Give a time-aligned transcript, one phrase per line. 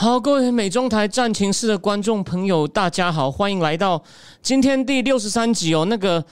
[0.00, 4.00] 好，各位美中台战情室的观众朋友，大家好，欢迎来到
[4.40, 5.84] 今天第六十三集哦。
[5.86, 6.24] 那个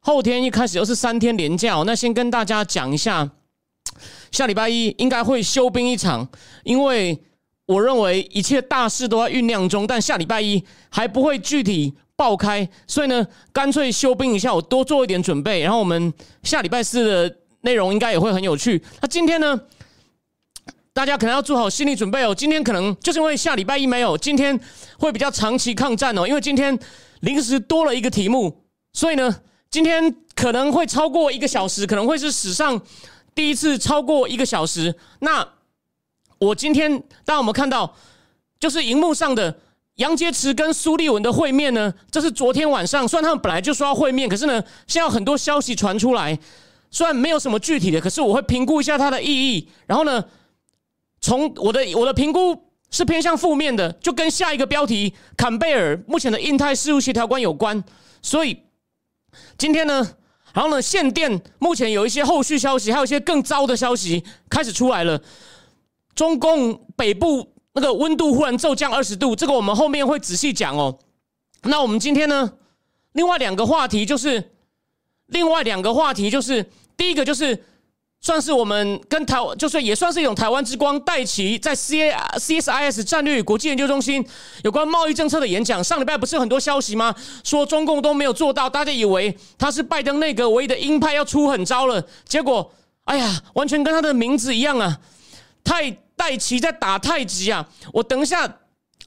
[0.00, 3.30] 后天一开始又是三天连假，那先跟大家讲一下，
[4.32, 6.28] 下礼拜一应该会休兵一场，
[6.64, 7.16] 因为
[7.66, 16.12] 我认为一切大事都在酝酿中，但下礼拜一还不会具体爆开，所以呢，干脆休兵一下，我多做一点准备，然后我们
[16.42, 18.82] 下礼拜四的内容应该也会很有趣。
[19.00, 19.60] 那今天呢？
[20.94, 22.32] 大家可能要做好心理准备哦。
[22.32, 24.58] 今天可能就是因为下礼拜一没有，今天
[24.96, 26.24] 会比较长期抗战哦。
[26.26, 26.78] 因为今天
[27.20, 32.80] 临时多了一个题目，所以呢，今天可能会超过一个小时，可能会是史上
[33.34, 34.94] 第一次超过一个小时。
[35.18, 35.44] 那
[36.38, 37.96] 我今天，当我们看到
[38.60, 39.58] 就是荧幕上的
[39.96, 46.38] 杨洁篪跟苏立文的会面呢，这是昨天晚上，虽然他们本来就说要会面，可是呢，现在有很多消息传出来，
[46.92, 50.24] 虽然没有什么具体的，可是我会评估一下它的意义，然后呢。
[51.24, 52.54] 从我的我的评估
[52.90, 57.82] 是偏向负面的，就跟下一个标题坎贝尔目前的印太事务协调官有关。
[58.20, 58.58] 所以
[59.56, 60.06] 今天呢，
[60.52, 65.18] 然后呢，限电目前有一些后续消息，还有一些更糟的消息开始出来了。
[66.14, 70.98] 中共北部那个温度忽然骤降二十度，这个我们后面会仔细讲哦。
[71.62, 72.52] 那我们今天呢，
[73.12, 74.52] 另外两个话题就是
[75.28, 77.64] 另外两个话题就是第一个就是。
[78.24, 84.26] 算是我们跟台，就是也算是一种台湾之光，戴奇在 C A C S I S 战略与国际研究中心
[84.62, 85.84] 有关贸易政策的演讲。
[85.84, 87.14] 上礼拜不是有很多消息吗？
[87.44, 92.02] 说中共都没有做到，大家以为他是拜登内阁唯一的鹰派要出狠招了。
[92.26, 92.72] 结果，
[93.04, 94.98] 哎呀，完全跟他的名字一样啊！
[95.62, 97.68] 太戴奇在打太极啊！
[97.92, 98.50] 我等一下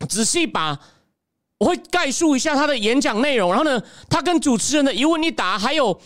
[0.08, 0.78] 仔细把
[1.58, 6.00] 我会概述一下他的演讲内容，然后呢，他跟主持人的一问一答，还有。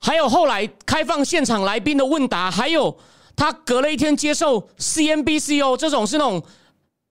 [0.00, 2.96] 还有后来开放现场来宾的问答，还有
[3.36, 6.42] 他隔了一天接受 CNBC 哦这种是那种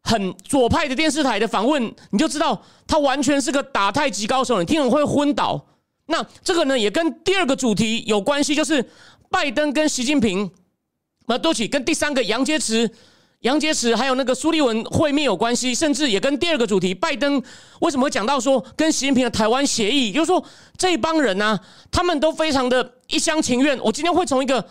[0.04, 5.66] 很左派的电视台的访问，你就知道他完全是个打太极高手，你听了会昏倒。
[6.08, 8.90] 那这个呢也跟第二个主题有关系，就是
[9.30, 10.50] 拜登跟习近平，
[11.28, 12.90] 那多起跟第三个杨洁篪。
[13.48, 17.42] 杨洁篪还有那个苏利文会面有关系，甚至也跟第二个主题拜登
[17.80, 20.44] 为什么会讲到说跟习近平的台湾协议，就是说
[20.78, 21.58] 这帮人呢，
[21.90, 23.80] 他们都非常的一厢情愿。
[23.82, 24.68] 我今天会从一个，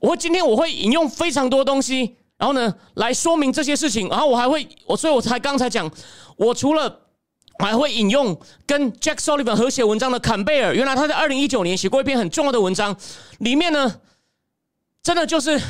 [0.00, 5.88] 我今天我会引用非常多东西，然后呢来说明这些事情，然后我还会我，所以我才刚才讲，
[6.36, 7.02] 我除了
[7.60, 8.36] 还会引用
[8.66, 12.96] 跟 Jack Sullivan 合写文章的坎贝尔，原来他在二零一九年写过一篇很重要的文章，
[13.38, 14.00] 里面呢
[15.04, 15.60] 真的就是。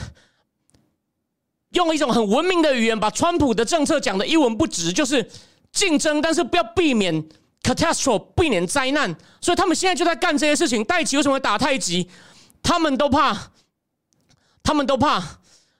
[1.72, 5.28] 用一种很文明的语言，把川普的政策讲的一文不值，就是
[5.72, 7.24] 竞争，但是不要避免
[7.62, 9.14] catastrophe，避免灾难。
[9.40, 10.84] 所以他们现在就在干这些事情。
[10.84, 12.08] 戴奇为什么会打太极？
[12.62, 13.36] 他们都怕，
[14.62, 15.22] 他们都怕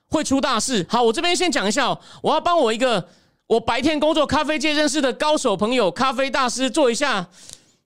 [0.09, 0.85] 会出大事。
[0.89, 3.07] 好，我这边先讲一下，我要帮我一个
[3.47, 7.27] 我白天工作咖啡界认识的高手朋友，咖啡大师做一下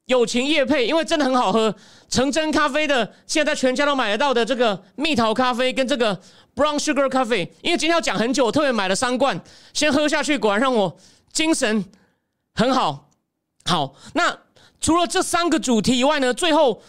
[0.08, 1.74] 友情夜配，因为真的很好喝。
[2.10, 6.20] 成真咖啡的，现在在全家都买得到的这个蜜桃咖啡跟这个。
[6.58, 9.40] Brown Sugar Coffee，因为今天要讲很久，我特别买了三罐，
[9.74, 10.98] 先喝下去，果然让我
[11.32, 11.86] 精神
[12.56, 13.12] 很好。
[13.66, 14.36] 好，那
[14.82, 16.82] 除了这三个主题以外呢，最后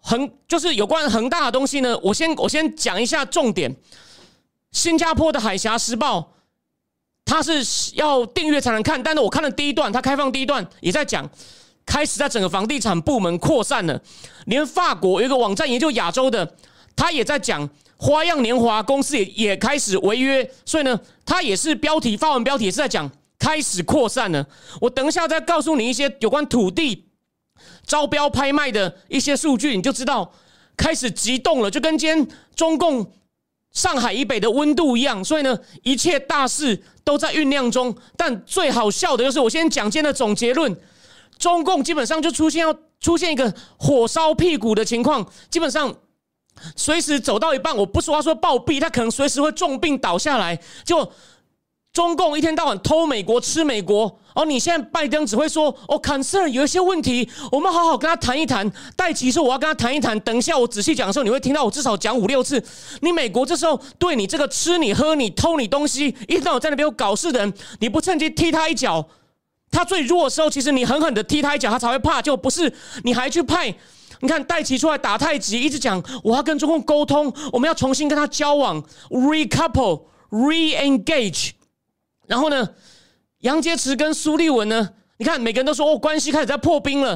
[0.00, 3.74] 恒就是有关恒大的东西呢，我先我先讲一下重点。
[4.70, 6.20] 新加坡的《海峡时报》，
[7.24, 11.26] 它是要订阅才能看，但是我看了第一段，它开放第一段也在讲，
[11.86, 14.00] 开始在整个房地产部门扩散了，
[14.46, 16.54] 连法国有一个网站研究亚洲的，
[16.96, 17.68] 他也在讲。
[17.96, 24.44] 花样年华公司也也开始违约，所以呢，它也是标题发文标题也是在讲开始扩散了。
[24.80, 27.06] 我等一下再告诉你一些有关土地
[27.86, 30.30] 招标拍卖的一些数据，你就知道
[30.76, 33.10] 开始急动了，就跟今天中共
[33.72, 35.24] 上海以北的温度一样。
[35.24, 37.96] 所以呢，一切大事都在酝酿中。
[38.16, 40.76] 但最好笑的就是，我先讲今天的总结论：
[41.38, 45.94] 中共基本上就出现要出现一个火烧屁股的情况，基本上。
[46.76, 50.56] 随时走到一半，我不说他说暴毙，他可能随时会重病倒下来。
[50.84, 51.10] 就
[51.92, 58.70] 中共一天到晚偷美国、吃美国，哦，你现在拜登只会说哦，concern 有一些问题，我们好好跟他谈一谈。
[58.94, 62.62] 戴奇说我要跟他谈一谈，等一下我仔细讲的时候，你会听到我至少讲五六次。
[63.00, 69.04] 你美国这时候对你这个吃你喝你偷你东西，一天到晚在那边搞事的人，你不趁机踢他一脚，
[69.74, 72.22] 他最弱的时候，其实你狠狠的踢他一脚，他才会怕。
[72.22, 72.72] 就不是
[73.02, 73.74] 你还去派，
[74.20, 81.50] 你看戴奇出来打太极，一直讲我要跟中共沟通，我们要重新跟他交往，recouple re-engage。
[82.26, 82.70] 然后呢，
[83.40, 84.90] 杨洁篪跟苏立文呢？
[85.18, 87.10] 你看，每个人都说哦，关系开始在破冰了。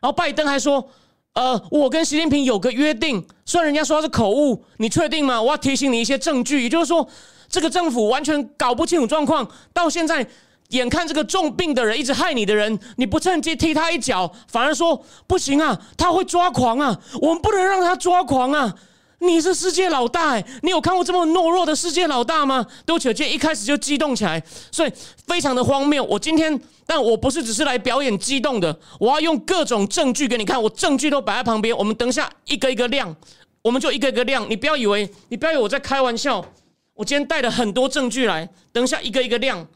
[0.00, 0.88] 然后拜登还说，
[1.34, 5.40] 呃，我跟习近平有个约定，虽然人家说他是口误，你确定吗？
[5.40, 6.62] 我要提醒你一些证据。
[6.62, 7.08] 也就是说，
[7.48, 10.26] 这个政府完全搞不清楚状况，到现在
[10.70, 18.74] 眼看这个重病的人一直害你的人，你不趁机踢他一脚，反而说不行啊，他会抓狂啊，我们不能让他抓狂啊。
[19.20, 22.66] 你是世界老大哎，你有看过这么懦弱的世界老大吗？
[22.84, 24.92] 都姐姐一开始就激动起来，所以
[25.26, 26.04] 非常的荒谬。
[26.04, 31.74] 我今天，但我不是只是来表演激动的，我要用各种证据给你看，我证据都摆在旁边。
[31.74, 33.14] 我们等一下一个一个亮，
[33.62, 34.44] 我们就一个一个亮。
[34.50, 36.44] 你不要以为，你不要以为我在开玩笑，
[36.92, 39.66] 我今天带了很多证据来，等一下一个一个亮，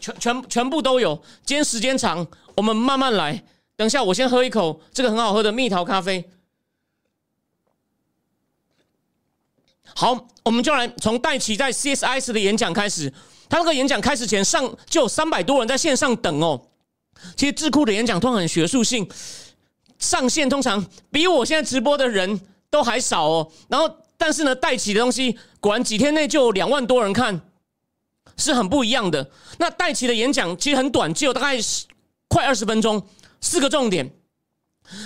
[0.00, 1.14] 全全全部都有。
[1.44, 2.26] 今天时间长，
[2.56, 3.42] 我们慢慢来。
[3.76, 6.28] 等一下，我先喝一口这个很好喝的蜜桃咖啡。
[9.94, 13.12] 好，我们就来从戴奇在 CSIS 的演讲开始。
[13.48, 16.60] 他那个演讲开始前，上就有三百多人在线上等哦。
[17.36, 19.08] 其实智库的演讲通常很学术性，
[19.98, 23.52] 上线通常比我现在直播的人都还少哦。
[23.68, 27.40] 然后，但是呢，戴奇的东西果然几天内就有两万多人看，
[28.36, 29.30] 是很不一样的。
[29.58, 31.58] 那戴奇的演讲其实很短，只有大概
[32.28, 33.02] 快二十分钟，
[33.40, 34.10] 四个重点，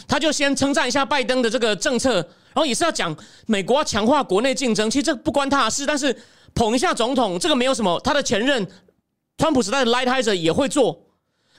[0.07, 2.17] 他就先称赞一下拜登的这个政策。
[2.55, 3.17] 然后也是要讲
[3.47, 5.85] 美国要强化国内竞争，其实这不关他的事。
[5.85, 6.17] 但是
[6.55, 8.01] 捧一下总统，这个没有什么。
[8.05, 8.65] 他的前任
[9.39, 11.03] 川普时代的 Lightizer 也会做。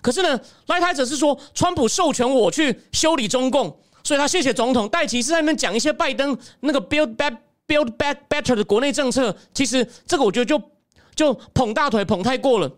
[0.01, 4.87] 可是呢，Lightizer 是说川普授权我去修理中共，所以他谢谢总统。
[4.87, 7.35] 戴奇是在那边讲一些拜登那个 Build Back
[7.67, 9.35] Build Back Better 的国内政策。
[9.53, 10.57] 其实这个我觉得就
[11.15, 12.71] 就捧大腿捧太过了。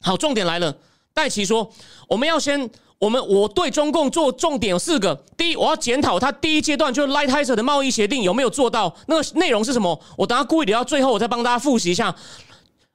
[0.00, 0.76] 好，重点来了，
[1.12, 1.70] 戴奇说
[2.08, 2.70] 我们要先。
[3.00, 10.00] 我们我对中共做重点有四个：第一，我要检讨他第一阶段就 l i g h t h i s e r 的贸易协定有没有做到，那个内容是什么？
[10.16, 12.14] 我等下故意留到最后，我再帮大家复习一下。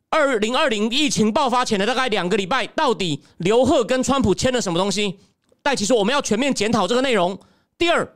[0.09, 5.19] 二零二零疫情爆发前的大概两个礼拜，到底刘贺跟川普签了什么东西？
[5.62, 7.38] 戴奇说我们要全面检讨这个内容。
[7.77, 8.12] 第二，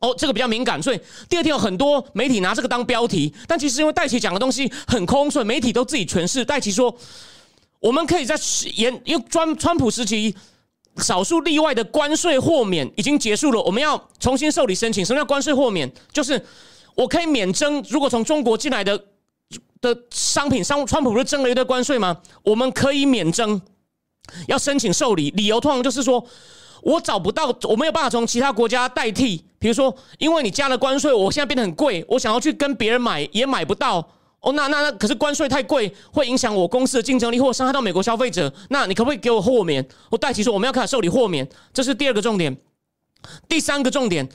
[0.00, 6.44] 哦，这个比较敏感，所以第二天有很多媒体拿这个当标题，但其实因为戴奇讲的东西很空，所以媒体都自己诠释。
[6.44, 6.94] 戴奇说，
[7.80, 8.38] 我们可以在
[8.74, 10.34] 严，因为川川普时期。
[11.02, 15.04] 少数例外的关税豁免已经结束了，我们要重新受理申请。
[15.04, 15.92] 什么叫关税豁免？
[16.10, 16.42] 就是
[16.94, 18.98] 我可以免征，如果从中国进来的
[19.82, 22.16] 的商品，商川普不是征了一堆关税吗？
[22.42, 23.60] 我们可以免征，
[24.48, 26.26] 要申请受理，理由通常就是说
[26.82, 34.06] 我找不到，我没有办法从其他国家代替，比如说因为你加了关税，我现在变得很贵，我想要去跟别人买也买不到。
[34.40, 38.52] 哦，那那那可是关税太贵，会影响我公司的竞争力，或伤害到美国消费者。
[38.68, 39.84] 那你可不可以给我豁免？
[40.08, 42.56] 我戴奇说我们要开始受理豁免，这是第二个重点。
[43.48, 44.28] 第三个重点，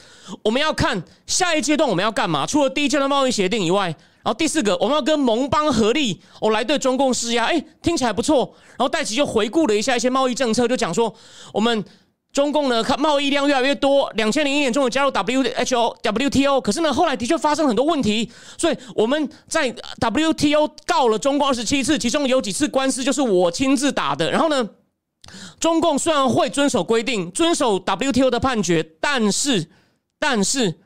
[0.44, 2.46] 我们要看下一阶段我们要干嘛？
[2.46, 7.46] 除了第一阶段贸易协定以外，然后第四个我们要跟盟邦合力，我来对中共施压。
[7.46, 8.54] 哎，听起来不错。
[8.72, 11.14] 然后戴奇就回顾了一下一些贸易政策，就讲说
[11.54, 11.86] 我们。
[12.34, 14.10] 中共呢，看贸易量越来越多。
[14.16, 19.70] 两千零一年终于加入 WHO、WTO，可是呢，后来的确发生很多问题，所以我们在
[20.00, 24.32] WTO 告了中共二十七次，其中有几次官司就是我亲自打的。
[24.32, 24.70] 然后呢，
[25.60, 29.70] 中共虽然会遵守规定、遵守 WTO 的判决，但是，
[30.18, 30.80] 但是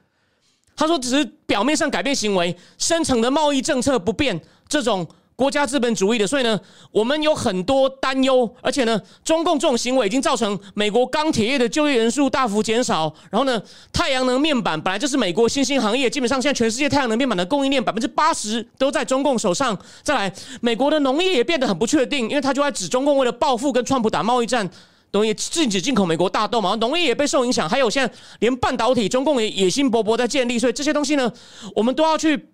[0.75, 5.07] 他说只是表面上改变行为，深层的贸易政策不变，这种。
[5.35, 6.57] 国家资本主义的，所以呢，
[6.91, 13.13] 我们有很多担忧，而且呢，中共这种行为已经造成美国钢铁业的就业人数大幅减少。
[13.29, 13.61] 然后呢，
[13.91, 19.77] 太阳能面板本来就是美国新兴行业，基本上现在全世界太阳能面板的供应链百分之八十都在中共手上。
[20.03, 24.69] 再来，美国的农业也变得很不确定，因为他就在指中共为了报复跟川普打贸易战，
[25.11, 27.67] 等于禁止进口美国大豆嘛，农业也被受影响。
[27.67, 31.29] 还有现在连半导体，中共也野心勃勃在建立，所以这些东西呢，
[31.75, 32.51] 我们都要去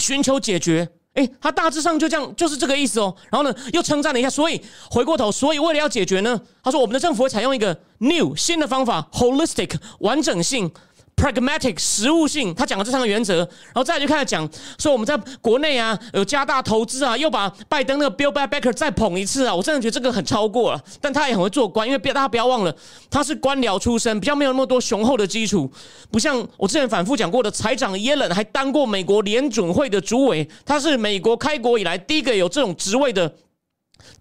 [0.00, 0.88] 寻求解决。
[1.16, 3.12] 哎，他大致上就这样，就是这个意思哦。
[3.30, 4.30] 然后呢，又称赞了一下。
[4.30, 10.70] 所以回过头，所以为了要解决呢，他说我们的政府会采用一个 new 新的方法，holistic 完整性。
[11.16, 22.76] Pragmatic 实务性，他讲了这三个原则，然后再就开始讲说我们在国内啊有加大投资啊，又把拜登那个 Bill Backer 再捧一次啊，我真的觉得这个很超过了，但他也很会做官，因为别大家不要忘了
[23.10, 25.70] 他是官僚出身，比较没有那么多雄厚的基础，
[26.10, 33.34] 不像我之前反复讲过的财长耶伦还当过美国联准会的主委，他是美国开国以来第一个有这种职位的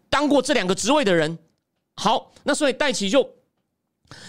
[0.10, 1.38] 当过这两个职位的人。
[1.98, 3.30] 好，那所以戴奇就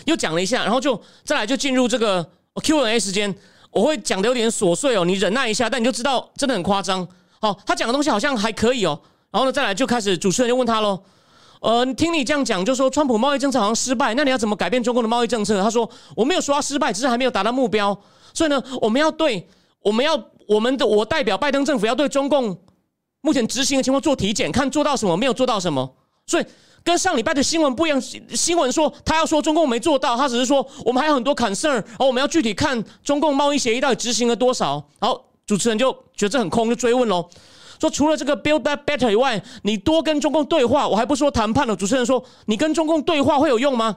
[0.05, 2.31] 又讲了一下，然后就再来就进入这个
[2.63, 3.35] Q&A 时间。
[3.71, 7.07] 我会讲的有点琐碎哦，你忍耐一下，但你就知道真的很夸张。
[7.41, 8.99] 好，他讲的东西好像还可以哦。
[9.31, 10.99] 然后呢，再来就开始主持人就问他喽。
[11.61, 15.63] 呃，听你这样讲，就说川普贸易政策好像失败，那你要怎么改变中共的贸易政策？
[15.63, 17.95] 他说我没有说他失败，只是还没有达到目标。
[18.33, 19.47] 所以呢，我们要对
[19.81, 22.57] 我们要我们的我代表拜登政府要对中共
[23.21, 25.95] 目前执行的情况做体检，看做到什么，没有做到什么。
[26.27, 26.47] 所以
[26.87, 34.81] 跟上礼拜的新闻不一样，新闻说他要说中共没做到，他只是说我们还有很多 concern，然后我们要具体看中共贸易协议到底执行了多少。
[35.00, 37.28] 好，主持人就觉得这很空，就追问喽。
[37.81, 41.75] 说除了这个 build back better 以外，你多跟中共对话，我还不说谈判了。
[41.75, 43.97] 主持人说，你跟中共对话会有用吗？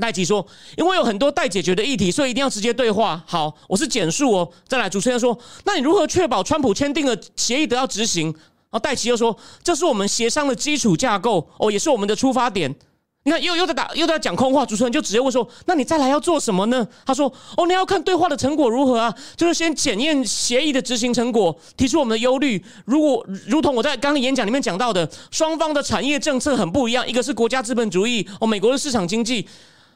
[0.00, 0.44] 戴奇说，
[0.76, 3.22] 因为有很多待解决的议题，所以一定要直接对话。
[3.24, 4.50] 好，我是简述哦。
[4.66, 8.34] 再来，主持人说，那你如何确保川普签订的协议得到执行？
[8.76, 12.74] 然后戴奇又说，这是我们协商的基础架构哦，也是我们的出发点。
[13.22, 14.66] 你看，又又在打，又在讲空话。
[14.66, 19.12] 主持人就直接问说：“那你再来要做什么呢？”他说：“哦，你要看对话的成果如何啊？
[19.34, 22.62] 就是先检验协议的执行成果，提出我们的忧虑。
[22.84, 29.48] 如果如同我在刚刚演讲里面讲到的，双方的产业政策很不一样，一个是国家资本主义，哦，美国的市场经济。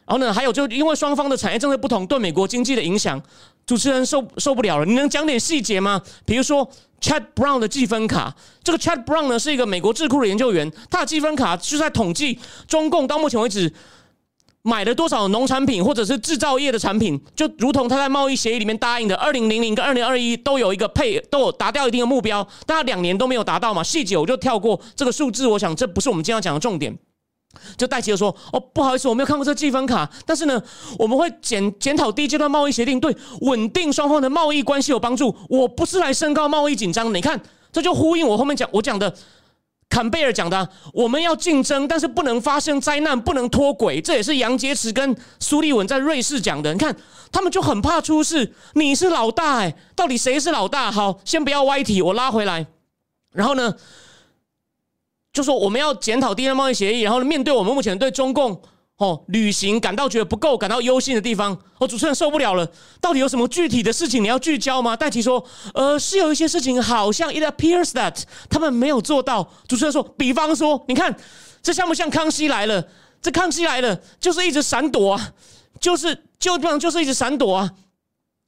[0.06, 3.22] 然后呢，还有就因为双方的产业政策不同，对美国经济的影响，
[3.70, 4.84] 主持人受受不了了。
[4.84, 6.02] 你能讲点细节吗？
[6.24, 6.68] 比如说。”
[7.00, 13.72] Chad Brown 的积分卡，这个 Chad Brown 呢是一个美国智库的研究员，他的积分卡是在统计中共到目前为止
[14.60, 26.94] 买了多少农产品或者是制造业的产品，就如同他在贸易协议里面答应的，二零零零跟二零二一都有一个配都有达掉一定的目标，但他两年都没有达到嘛，细节我就跳过这个数字，我想这不是我们今天要讲的重点。
[27.76, 30.09] 就戴奇就说：“哦，不好意思，我没有看过这积分卡。
[30.25, 30.62] 但是呢，
[30.99, 35.35] 我们会检检讨第一阶段贸易协定对稳定双方的贸易关系有帮助。
[35.49, 37.12] 我不是来升高贸易紧张的。
[37.12, 37.40] 你看，
[37.73, 39.12] 这就呼应我后面讲我讲的
[39.88, 44.00] 坎贝尔讲的，我们要竞争，但是不能发生灾难，不能脱轨。
[44.00, 46.73] 这也是杨洁篪跟苏利文在瑞士讲的。
[46.73, 46.97] 你看，
[47.33, 48.54] 他们就很怕出事。
[48.75, 50.92] 你是老大，哎，到底谁是老大？
[50.92, 52.64] 好，先不要歪题，我拉回来。
[53.33, 53.75] 然后呢？”
[55.32, 58.60] 就说我们要检讨第一贸易协议，然后面对我们目前对中共
[58.96, 62.68] 哦履行感到觉得不够、感到忧心的地方，哦，主持人受不了了，
[63.00, 64.96] 到底有什么具体的事情你要聚焦吗？
[64.96, 65.44] 戴奇说，
[65.75, 69.49] 呃，是有一些事情好像 it appears that 他们没有做到。
[69.68, 71.16] 主持人说，比方说，你看
[71.62, 72.84] 这像不像康熙来了？
[73.22, 75.32] 这康熙来了就是一直闪躲啊，
[75.78, 77.70] 就是就这样就是一直闪躲啊。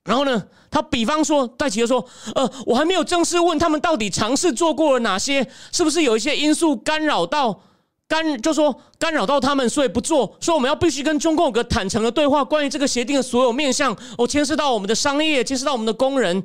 [0.04, 0.42] 然后呢？
[0.70, 2.02] 他比方说，戴奇就说
[2.34, 7.60] ：“呃，我还没有正式问他们到底尝试做过了哪些，是不是有一些因素干扰到
[8.08, 10.34] 干，就说干扰到他们，所以不做。
[10.40, 16.42] 所以我们要必须跟中共有个坦诚的对话，关于这个协定的所有面向，哦，牵涉到我们的商业，牵涉到我们的工人。”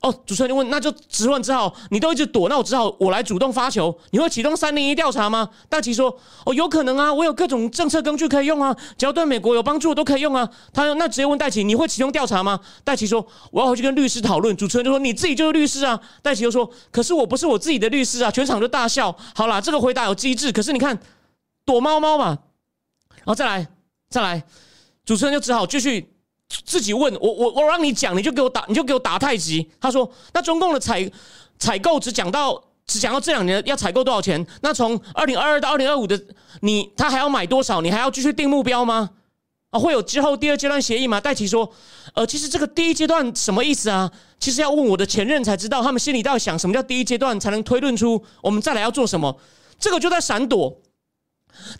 [0.00, 3.92] 哦，主持人就问，那就直问，只好你都一直躲，那我只好我来主动发球。
[4.10, 5.50] 你会启动三零一调查吗？
[5.68, 10.48] 戴奇说，哦，有可能啊，我有各种政策工具可以用啊，只要对美国有帮助都可以用啊。
[10.72, 12.60] 他说，那直接问戴奇，你会启动调查吗？
[12.84, 14.56] 戴奇说，我要回去跟律师讨论。
[14.56, 16.00] 主持人就说，你自己就是律师啊。
[16.22, 18.30] 戴奇又说，可是我不是我自己的律师啊。
[18.30, 19.12] 全场就大笑。
[19.34, 20.96] 好啦，这个回答有机智，可是你看
[21.64, 22.26] 躲猫猫嘛。
[23.16, 23.66] 然后再来，
[24.08, 24.44] 再来，
[25.04, 26.14] 主持人就只好继续。
[26.64, 29.70] 自己问我，我我让你讲，你就给我打，你就给我打太极。
[29.80, 31.10] 他说：“那中共的采
[31.58, 34.44] 采购只讲到只讲到这两年要采购多少钱？
[34.62, 36.18] 那从二零二二到二零二五的，
[36.62, 37.82] 你他还要买多少？
[37.82, 39.10] 你还要继续定目标吗？
[39.70, 41.70] 啊，会有之后第二阶段协议吗？”戴奇说
[42.14, 44.10] ：“呃，其实这个第一阶段什么意思啊？
[44.40, 49.38] 其实要问我的前任才知道，他们心里到底想什么叫第一阶段，才能推论出我们再来要做什么。
[49.78, 50.80] 这个就在闪躲，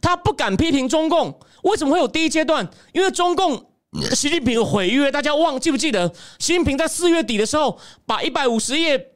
[0.02, 1.40] 他不敢批评中共。
[1.62, 2.68] 为什么会有第一阶段？
[2.92, 3.64] 因为中共。”
[4.14, 6.06] 习近平毁约，大家忘记不记得？
[6.38, 9.12] 习近平在四月底的时候，把一百五十页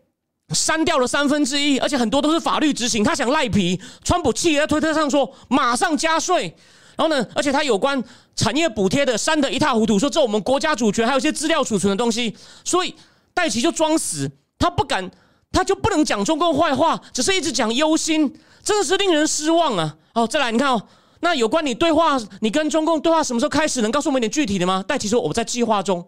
[0.55, 3.05] 删掉了三分之一，而且很多都是法律执行。
[3.05, 6.57] 他想赖皮，川普气在推特上说马上加税。
[6.97, 8.03] 然后呢，而且他有关
[8.35, 12.35] 产业补贴的删得一塌糊涂，说这我们国家主权，还有一些资料储存的东西。
[12.65, 12.95] 所以
[13.35, 15.11] 戴奇就装死，他不敢，
[15.51, 19.97] 他就不能讲中共坏话，只是一直讲忧心，真的是令人失望啊！
[20.15, 20.83] 哦，再来，你看哦。
[21.25, 23.81] 那有关你对话，你跟中共对话什么时候开始？
[23.81, 24.85] 能告诉我们一点具体的吗？
[24.87, 26.05] 戴奇说我在计划中，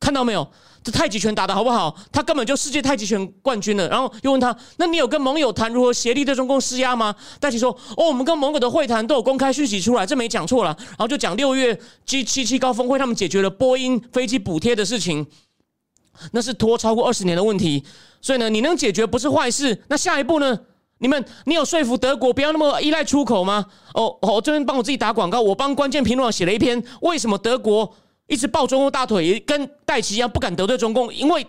[0.00, 0.50] 看到没有？
[0.82, 1.94] 这太极拳打的好不好？
[2.10, 3.86] 他根本就世界太极拳冠军了。
[3.88, 7.14] 然后又问他，那你有跟盟友谈如何协力对中共施压吗？
[7.38, 10.74] 戴奇说，哦，我们跟盟友的会谈都有公开讯息出来，这没讲错了。
[10.78, 15.26] 然后就讲六月 G 七七高峰会，他们解决了波音飞机补贴的事情，
[16.32, 17.84] 那是拖超过二十年的问题。
[18.22, 19.82] 所以呢，你能解决不是坏事。
[19.88, 20.58] 那下一步呢？
[20.98, 23.66] 你们，你有说服德国不要那么依赖出口吗？
[23.92, 27.94] 哦，我这边帮我自己打广告，我帮关键评论写了一篇，为什么德国
[28.26, 31.12] 一直抱中共大腿，跟戴奇一样不敢得罪中共？
[31.12, 31.46] 因为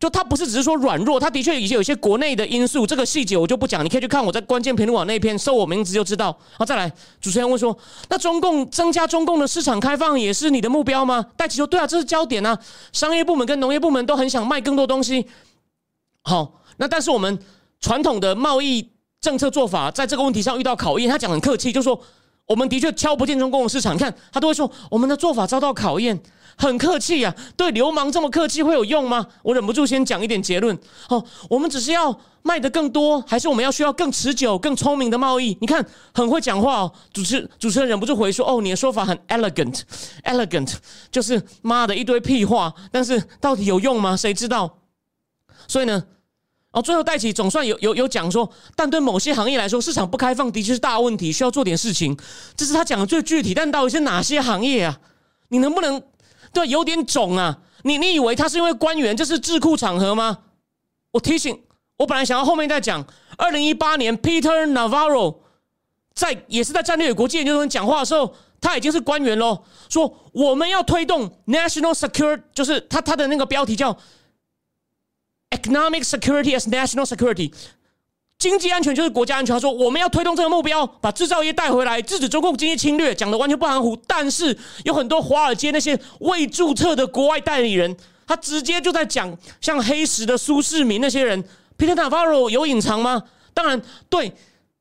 [0.00, 6.36] 就他不是只是说软弱，他的确已经有一些国内的因素，这个细节我就不讲，你可以去看我在关键评论网那篇，搜我名字就知道。
[6.58, 7.76] 好，再来，主持人问说，
[8.08, 11.24] 那中共增加中共的市场开放也是你的目标吗？
[11.36, 12.58] 戴奇说，对啊，这是焦点啊，
[12.90, 15.26] 商业部门跟农业部门都很想卖更多东西。
[16.24, 17.38] 好，那但是我们
[17.82, 22.00] 传统的贸易政策做法在这个问题上遇到考验，他讲很客气，就说
[22.46, 26.18] 我们的确敲不进中共市场，你看他都会说我们的做法遭到考验。
[26.54, 29.26] 很客气啊，对流氓这么客气会有用吗？
[29.42, 30.78] 我忍不住先讲一点结论。
[31.08, 35.56] 哦，我们只是要卖的更多，还是我们要需要更持久、更聪明的贸易？
[35.62, 36.92] 你看，很会讲话哦。
[37.10, 40.74] 主持主持人忍不住回说：“哦，你的说法很 elegant，elegant，
[41.10, 44.14] 就是妈的一堆屁话，但是到底有用吗？
[44.14, 44.78] 谁知道？
[45.66, 46.04] 所以呢，
[46.72, 52.16] 哦，最后戴起总算有有有讲说，但对某些行业来说，市场不开放的确是大问题，需要做点事情。
[52.56, 54.98] 这是他讲的最具体，但到底是哪些行业啊？
[55.48, 56.02] 你能不能？
[56.52, 57.58] 对，有点肿啊！
[57.82, 60.38] 你你以为他是因为官员，这是智库场合吗？
[61.10, 61.62] 我提醒，
[61.98, 63.06] 我本来想要后面再讲。
[63.38, 65.36] 二零一八年，Peter Navarro
[66.14, 69.64] 在也是在战略与国际研究中讲话的时候，他已经是官员喽。
[69.88, 73.96] 说我们要推动 national security，就是他他的那个标题叫
[75.52, 77.52] economic security as national security。
[78.38, 79.54] 经济安全就是国家安全。
[79.54, 83.96] 他说：“我们要推动这个目标，把制造业带回来，制止中共经济侵略。”讲的完全不含糊。
[84.06, 91.44] 但是有很多华尔街那些未注册的国外代理人，他直接就在讲，像黑石的苏世民那些人
[91.78, 93.22] ，Peter Navarro 有隐藏吗？
[93.54, 94.32] 当然，对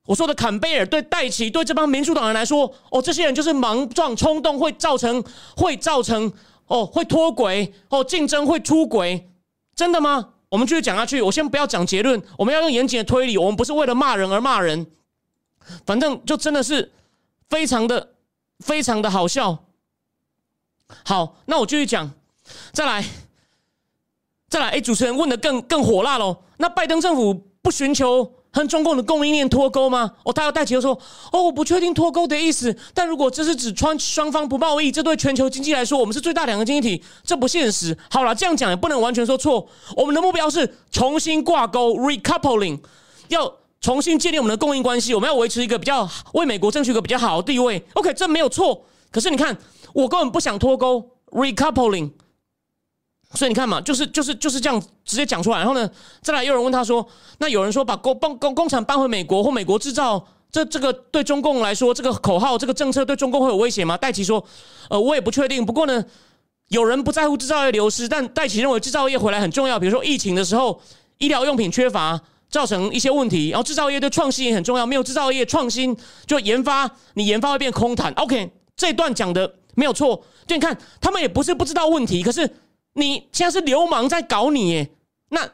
[0.08, 5.24] 我说的坎贝尔，对戴奇，对这帮民主党人来说，哦，这些人就是莽撞、冲动，会造成
[5.56, 6.32] 会造成
[6.66, 9.30] 哦，会脱轨哦，竞争会出轨，
[9.76, 10.30] 真的吗？
[10.52, 11.22] 我们继续讲下去。
[11.22, 13.38] 我先不要讲结论，我们要用严谨的推理。
[13.38, 14.86] 我们不是为了骂人而骂人，
[15.86, 16.92] 反正就真的是
[17.50, 18.16] 非常的、
[18.60, 19.64] 非常的好笑。
[21.06, 22.12] 好，那我继续讲，
[22.74, 23.06] 再来，
[24.50, 24.72] 再来。
[24.72, 26.44] 哎，主持人问的更更火辣喽。
[26.58, 28.41] 那拜登政府不寻求？
[28.54, 30.12] 和中共的供应链脱钩吗？
[30.24, 30.92] 哦，他要戴奇说
[31.32, 32.76] ：“哦，我不确定脱钩的意思。
[32.94, 37.98] 但如果这是指双双方不贸易，这对全球经济来说，我们是最大两个经济体，这不现实。
[38.10, 39.66] 好了，这样讲也不能完全说错。
[39.96, 42.80] 我们的目标是重新挂钩 （recoupling），
[43.30, 45.14] 要重新建立我们的供应关系。
[45.14, 47.82] 我们要维持一个比较为美国争取一个比较好的地位。
[47.94, 48.84] OK，这没有错。
[49.12, 49.58] 可是你看，
[49.94, 52.12] 我根本不想脱钩 （recoupling）。”
[53.34, 55.60] 所以你看嘛，就是就是就是这样直接讲出来。
[55.60, 55.90] 然后呢，
[56.22, 57.06] 再来又有人问他说
[57.40, 64.44] ：“那有人说把工工工工厂搬回美国或美国制造，这这个对中共来说，这个口号、这个政策对中共会有威胁吗？”戴奇说
[64.92, 65.66] ：“呃，我也不确定。
[65.66, 66.04] 不过呢，
[66.68, 69.80] 有人不在乎制造业流失，但戴奇认为制造业回来很重要。
[69.80, 70.82] 比如说疫情的时候，
[71.20, 74.86] 医疗用品缺乏造成一些问题，然后制造业对创新也很重要。
[74.86, 75.96] 没有制造业创新，
[76.28, 78.12] 就研发你研发会变空谈。
[78.16, 80.22] OK，这段讲的没有错。
[80.46, 82.50] 就你看，他们也不是不知道问题，可是。
[82.94, 84.90] 你现在是流氓在搞你耶？
[85.30, 85.50] 那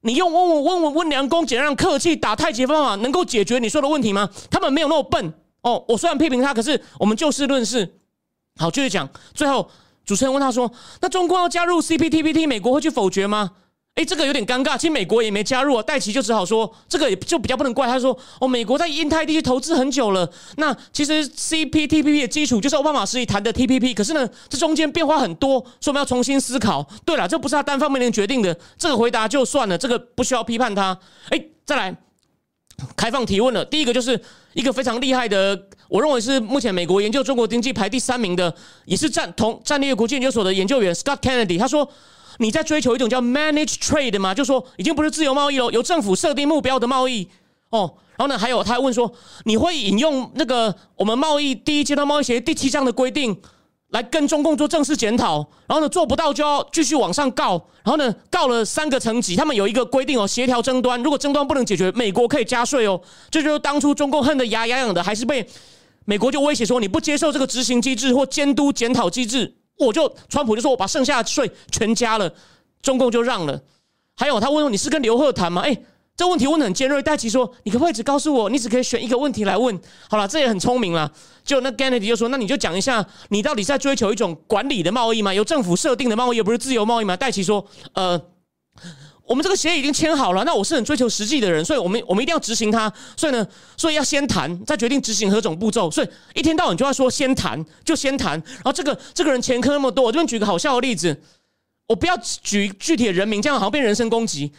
[0.00, 4.28] 你用温温温温温良恭俭让客气打太极方法能够解决你说的问题吗？
[4.50, 5.84] 他们没有那么笨哦。
[5.86, 8.00] 我虽然批评他，可是我们就事论事。
[8.56, 9.08] 好，继续讲。
[9.32, 9.70] 最后
[10.04, 13.52] 主持人问他说：“那中国要加入 CPTPT，美国会去否决吗？”
[13.94, 14.76] 哎，这个有点尴尬。
[14.78, 18.00] 其实美国也没加入啊，戴奇就只好说，这个也就比较不能怪他。
[18.00, 20.26] 说哦，美国在印太地区投资很久了。
[20.56, 26.88] 那其实 CPTPP 的基础就是奥巴马时期谈的 TPP，可是呢，这中间变化很多，所以我们要重新思考。
[27.04, 28.58] 对了，这不是他单方面能决定的。
[28.78, 30.98] 这个回答就算了，这个不需要批判他。
[31.28, 31.94] 哎，再来
[32.96, 33.62] 开放提问了。
[33.62, 34.18] 第一个就是
[34.54, 38.54] 一个非常厉害的，我认为是目前美国研究中国经济排第三名的，
[38.86, 41.86] 也是战同战略国际研究所的研究员 Scott Kennedy，他说。
[42.38, 44.34] 你在追求一种叫 manage trade 吗？
[44.34, 47.28] 就说已经不是自由贸易了，由政府设定目标的贸易
[47.70, 47.94] 哦。
[48.16, 49.12] 然后呢，还有他还问说，
[49.44, 53.36] 你会引用那个我们贸易第一阶段贸易协议第七章的规定
[53.88, 55.38] 来跟中共做正式检讨？
[55.66, 57.52] 然后呢，做不到就要继续往上告。
[57.82, 61.02] 然后呢，告了三个层级，他们有一个规定哦，协调争端。
[61.02, 63.00] 如果争端不能解决，美国可以加税哦。
[63.30, 65.44] 这就是当初中共恨得牙痒痒的，还是被
[66.04, 69.56] 美国就威胁说，你不接受这个执行机制或监督检讨机制。
[69.84, 72.32] 我就川普就说我把剩下的税全加了，
[72.82, 73.60] 中共就让了。
[74.16, 75.62] 还有他问你是跟刘鹤谈吗？
[75.62, 75.76] 哎，
[76.16, 77.02] 这问题问的很尖锐。
[77.02, 79.80] 戴奇说你可不可以只告诉我，你只可以选一个问题来问。
[80.08, 81.10] 好了，这也很聪明了。
[81.44, 85.32] 就那 Gannity 就说那你就讲一下，你到底在追求一种管理的贸易吗？
[85.32, 87.16] 由政府设定的贸易，不是自由贸易吗？
[87.16, 88.20] 戴奇说呃。
[89.24, 92.92] 我们这个协议已经签好了，那我是很追求实际的人，所以我们我们一定要执行它。
[93.16, 95.90] 所以呢，所以要先谈，再决定执行何种步骤。
[95.90, 98.32] 所以一天到晚就要说先谈，就先谈。
[98.32, 101.22] 然后这个这个人前科那么多，我这边举个好笑的例子，
[101.86, 104.52] 我不要举具体的人名，这样好像变人身攻击。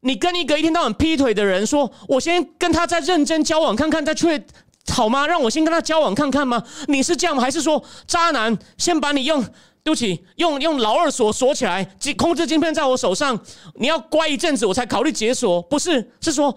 [0.00, 4.42] 你跟一个一天到晚劈腿的人说，我先跟他再认真交往看看，再确
[4.88, 5.26] 好吗？
[5.26, 6.62] 让我先跟他交往看看吗？
[6.88, 7.38] 你是这样？
[7.38, 9.44] 还是说渣男先把你用
[9.82, 11.84] 对不起，用用老二锁锁起来，
[12.16, 13.38] 控制晶片在我手上，
[13.74, 15.60] 你要乖一阵子，我才考虑解锁。
[15.62, 16.56] 不是，是说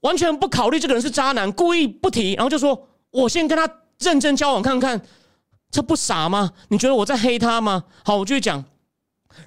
[0.00, 5.00] 完全不考虑这个人是渣男，故意不提，然后就说我先跟他认真交往看看，
[5.70, 6.52] 这不傻吗？
[6.68, 7.84] 你觉得我在黑他吗？
[8.04, 8.56] 好，我继续讲，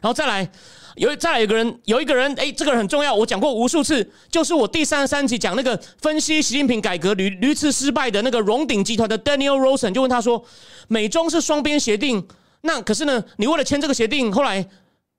[0.01, 0.49] 然后再来。
[0.95, 10.43] 有再来一个人，有一个人，哎，这个人很重要，我讲过无数次，就是我第三十三集讲那个分析习近平改革屡屡次失败的那个荣鼎集团的 Daniel Rosen，就问他说，
[10.89, 12.27] 美中是双边协定，
[12.61, 14.65] 那可是呢，你为了签这个协定，后来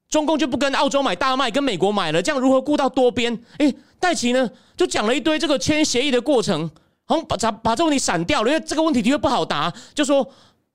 [0.09, 3.38] 中共就不跟澳洲买大麦，跟美国买了，这样如何顾到多边？
[3.59, 6.70] 哎，戴奇呢就讲了一堆这个签协议的过程，
[7.05, 10.26] 好把把把这问题闪掉了，因为这个问题的确不好答，就说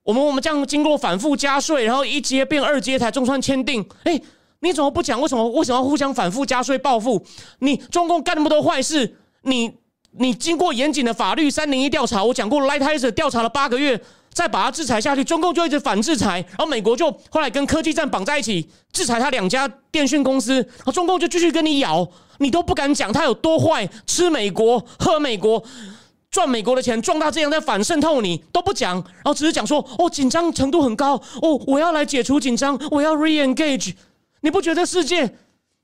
[0.04, 4.22] 我们我们这样经过反复加税，然后一阶变二阶才中川签订，哎。
[4.62, 5.22] 你怎么不讲？
[5.22, 7.24] 为什么为什么要互相反复加税报复？
[7.60, 9.72] 你中共干那么多坏事，你
[10.18, 14.02] 你经过严谨的法律三零一调查，我讲过，Lighthizer 调查了八个月，
[14.36, 22.06] 再把它制裁下去，中共就一直反制裁，然后美国就后来跟科技战绑在一起，制裁他两家电讯公司，然后中共就继续跟你咬，
[22.40, 25.64] 你都不敢讲他有多坏，吃美国，喝美国，
[26.30, 33.94] 赚美国的钱，壮大这样在反渗透，你都不讲，然后只是讲说哦紧张程度很高，哦我要来解除紧张，我要 re-engage。
[34.42, 35.34] 你不觉得世界？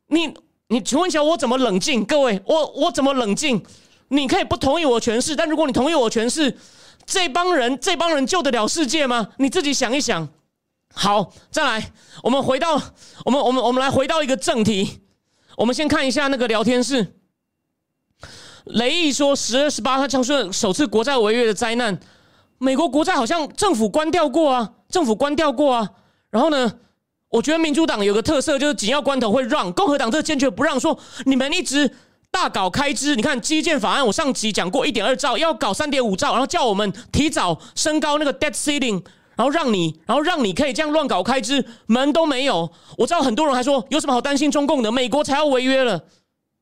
[0.07, 0.33] 你
[0.67, 2.03] 你，请问一下，我怎么冷静？
[2.03, 3.63] 各位，我我怎么冷静？
[4.09, 6.53] 你可以不同意我诠释，但如果你同意我诠释，
[7.11, 9.27] 这帮人这帮人救得了世界吗？
[9.37, 10.29] 你自己想一想。
[10.93, 11.91] 好，再来，
[12.23, 12.81] 我们回到
[13.25, 15.01] 我们我们我们来回到一个正题。
[15.57, 17.15] 我们先看一下那个聊天室。
[18.63, 21.99] 雷毅说，十月十八他讲述首次国债违约的灾难。
[22.59, 25.89] 美国国债好像政府关掉过啊，政府关掉过啊。
[26.29, 26.79] 然后呢？
[27.27, 31.93] 我觉得民主党有个特色，就是紧要关头会让；共和党这坚决不让，说你们一直
[32.31, 33.15] 大搞开支。
[33.15, 39.03] 你看基建法案，我上集讲过一点二兆，要搞三点五兆，然后叫我们提早升高那个 debt ceiling，
[39.35, 42.71] 然后让你，然后让你可以这样乱搞开支，门都没有。
[42.97, 44.91] 我知道很多人还说有什么好担心中共的？
[44.91, 46.01] 美国才要违约了，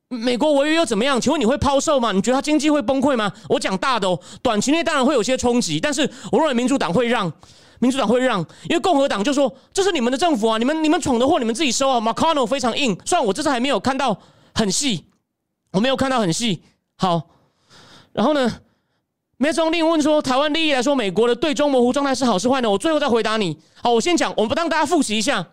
[0.09, 1.21] 美国违约又怎么样？
[1.21, 2.11] 请问你会抛售吗？
[2.11, 3.31] 你觉得它经济会崩溃吗？
[3.47, 7.31] 我讲大的哦，短期内当然会有些冲击，但是我认为民主党会让。
[7.81, 12.01] 民主党会让，因为共和党就说这是你们的政府啊，你们你们闯的祸你们自己收啊。
[12.01, 14.17] McConnell 非常硬，虽然我这次还没有看到
[14.53, 15.05] 很细，
[15.71, 16.61] 我没有看到很细。
[16.97, 17.21] 好，
[18.13, 18.61] 然后呢，
[19.37, 22.69] 梅中令问说，台湾利益来说，美国的对中模糊状态是好是坏呢？
[22.69, 23.57] 我最后再回答你。
[23.81, 25.45] 好，我先讲，我们不让大家复习一下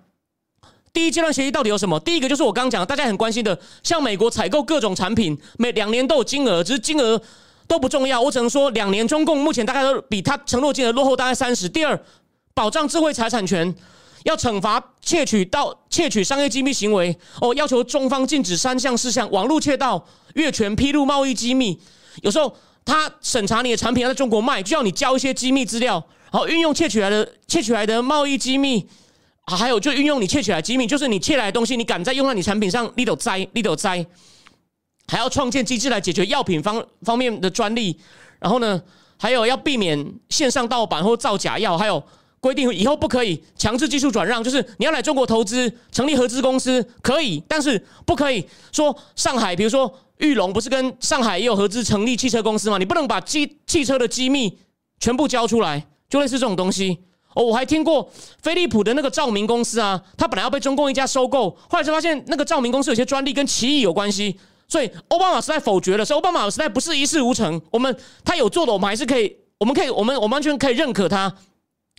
[0.93, 2.01] 第一阶段协议到底有什么。
[2.01, 7.21] 第一个就是我刚刚讲，大家很关心的，向美国采购各种产品，每两年都有金额，只是金额。
[7.69, 11.69] 都不重要，我只能说，两年中共目前大概都比他承诺金额落后大概三十。
[11.69, 12.01] 第二，
[12.55, 13.75] 保障智慧财产权，
[14.27, 17.17] 要惩罚窃取到窃取商业机密行为。
[17.41, 21.81] 哦，要求中方禁止三项事项：网络窃盗、越权披露贸易机密。
[22.23, 22.53] 有时候
[22.85, 28.85] 他审查你的产品要在中国卖，就要你交一些机密资料，然后运用窃取来的窃取来的贸易机密，
[29.47, 34.05] 还有就运用你窃取来机密，就是你窃来的东西，你敢再用在你产品上，你都栽，你都栽。
[35.07, 37.97] 还要创建机制来解决药品方方面的专利，
[38.41, 38.83] 然后呢，
[39.17, 42.03] 还有要避免线上盗版或造假药，还有
[42.47, 52.79] 规定以后不可以强制技术转让，就是你要来中国投资成立合资公司可以，但是不可以说上海，比如说玉龙不是跟上海也有合资成立汽车公司吗？
[52.79, 54.57] 你不能把机汽车的机密
[55.01, 56.97] 全部交出来，就类似这种东西。
[57.35, 58.09] 哦，我还听过
[58.41, 64.39] 飞利浦的那个照明公司啊，他本来要被中共一家收购，后来就发现那个照明公司有些专利跟奇异有关系。
[64.69, 67.61] 所以奥巴马时代否决了，所以奥巴马时代不是一事无成。
[67.71, 71.33] 我们他有做的，我们还是可以，我们可以，我们我们完全可以认可他。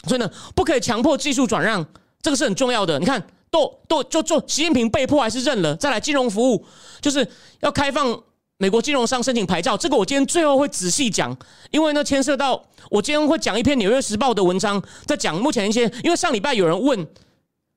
[0.06, 1.86] 所以呢，不可以强迫技术转让，
[2.22, 3.00] 这个是很重要的。
[3.00, 5.76] 你看，都都就做，习近平被迫还是认了。
[5.76, 6.66] 再来，金融服务
[7.02, 7.28] 就是
[7.62, 8.18] 要开放
[8.58, 11.36] 美国金融商申请牌照，这个我今天最后会仔细讲，
[11.72, 17.08] 因为呢牵涉到我今天会讲一篇《纽约时报》的文章，在讲目前一些，因为上礼拜有人问，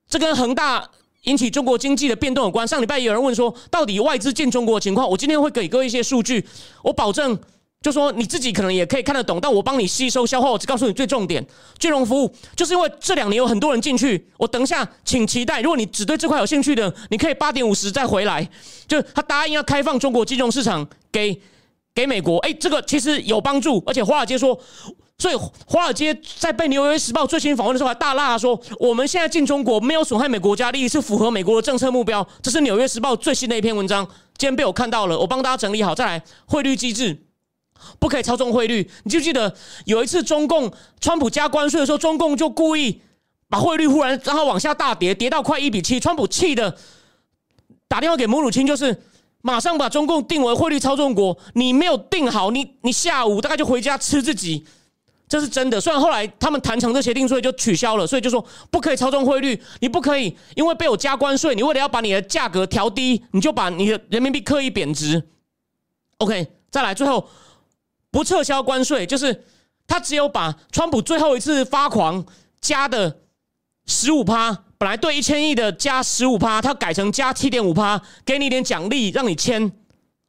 [0.08, 0.90] 这跟恒大。
[1.24, 2.66] 引起中国经济的变动有关。
[2.66, 5.06] 上礼拜有人问说，到底外资进中国的情况？
[5.06, 6.42] 我今天会给各位一些数据，
[6.82, 7.38] 我保证，
[7.82, 10.50] 就说你自己可能也可以看得懂，但我帮你吸收消化。
[10.50, 11.44] 我只告诉你最重点，
[11.78, 14.28] 金融服务就是因为这两年有很多人进去。
[14.36, 18.46] 我等一下请期待，如果你只对这块有兴趣的，你可以八点五十再回来。
[18.86, 21.40] 就他答应要开放中国金融市场给
[21.94, 24.60] 给美国，哎，这个其实有帮助，而且华尔街说。
[25.16, 25.34] 所以，
[25.66, 34.02] 华尔街在被《纽约时报》最新访问的时候，还大辣说：“我们现在进中国没有损害美国家利益，是符合美国的政策目标。”这是《纽约时报》最新的一篇文章，
[34.38, 35.94] 今天被我看到了，我帮大家整理好。
[35.94, 37.22] 再来，汇率机制
[37.98, 38.88] 不可以操纵汇率。
[39.04, 43.00] 你记不记得有一次中共川普加关税的时候，中共就故意
[43.48, 46.76] 把汇率忽然让它往下大跌，跌到快一比七，川普气的
[47.88, 49.02] 打电话给母乳亲，就是
[49.42, 51.36] 马上把中共定为汇率操纵国。
[51.54, 54.64] 你没有定好，你你下午大概就回家吃自己。
[55.28, 55.80] 这是真的。
[55.80, 65.22] 虽然后来他们谈成这协定，所以就取消了，所以就说不可以操纵汇率，你不可以因为被我加关税，你为了要把你的价格调低，你就把你的人民币刻意贬值。
[66.18, 67.28] OK，再来最后
[68.10, 69.44] 不撤销关税，就是
[69.86, 72.24] 他只有把川普最后一次发狂
[72.60, 73.18] 加的
[73.86, 79.72] 十五趴，本来对一千亿的加十五趴，他改成加七点五趴，给你一点奖励，让你签。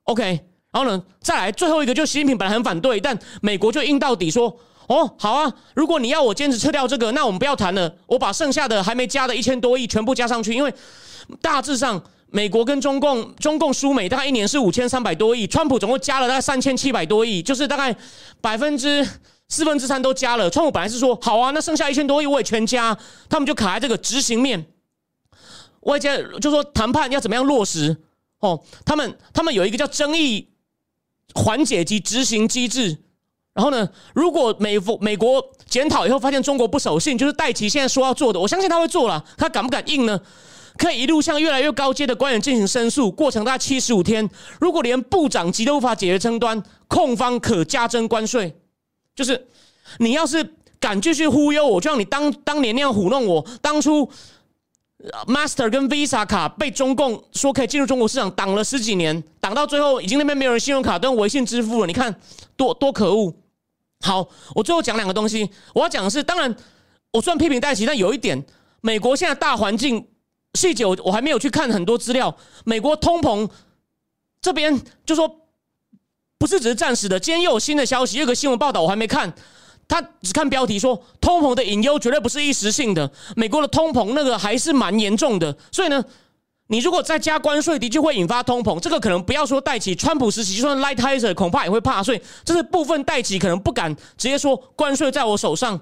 [0.03, 0.23] OK，
[0.71, 4.59] 然后呢，再来最后一个，就习近平本来很反对，但美国就硬到底说。
[4.87, 5.53] 哦，好啊！
[5.73, 7.95] 如果你要我坚持撤掉这个，那我们不要谈了。
[8.07, 10.73] 我把剩下的还没加的一千多亿全部加上去，因为
[11.39, 17.95] 大致上美国跟中共，中共输美大概一年是五千三百多亿，川普总共加了大概三千七百多亿，就是大概
[18.39, 19.07] 百分之
[19.49, 20.49] 四分之三都加了。
[20.49, 22.97] 川普本来是说好啊，那剩下一千多亿我也全加，
[23.29, 24.65] 他们就卡在这个执行面。
[25.81, 27.97] 外界就说谈判要怎么样落实
[28.39, 30.47] 哦，他们他们有一个叫争议
[31.35, 32.97] 缓解及执行机制。
[33.53, 33.89] 然后呢？
[34.13, 39.21] 如果美美国检讨以后发现中国不守信，就是戴奇现在说要做的，我相信他会做了。
[39.37, 40.17] 他敢不敢硬呢？
[40.81, 44.27] 可以一路向越来越高阶的官员进行申诉，过程大概七十五天。
[44.59, 48.51] 如果连部长级都无法解决争端，控方可加征关税。
[49.15, 49.47] 就是
[49.99, 53.45] 你要是敢继续忽悠我，就像你当当年那样糊弄我。
[53.61, 54.09] 当初
[55.27, 61.85] Master 跟 Visa 卡被中共说可以进入中国市场，挡了十几年，挡到最后已经那边没有人信用卡都用微信支付了。
[61.85, 62.15] 你看
[62.57, 63.31] 多多可恶！
[63.99, 65.47] 好，我最后讲两个东西。
[65.75, 66.55] 我要讲的是，当然，
[67.11, 68.43] 我虽然批评戴奇，但有一点，
[68.81, 70.03] 美国现在大环境
[70.53, 72.35] 细节，我我还没有去看很多资料。
[72.65, 73.49] 美国通膨
[74.41, 75.27] 这边就说，
[76.37, 77.19] 不是只是暂时的。
[77.19, 79.33] 今天又有新的消息，又有个新闻报道我还没看，
[79.87, 85.57] 他只看标题说，通膨的隐忧绝对不是一时性的，美国的通膨那个还是蛮严重的。
[85.71, 86.03] 所以呢。
[86.67, 88.79] 你如果再加关税，的确会引发通膨。
[88.79, 92.01] 这个可能不要说带起川普时期，就算赖泰者恐怕也会怕。
[92.01, 95.77] 所以这是部分带起可能不敢直接说关税在我手上，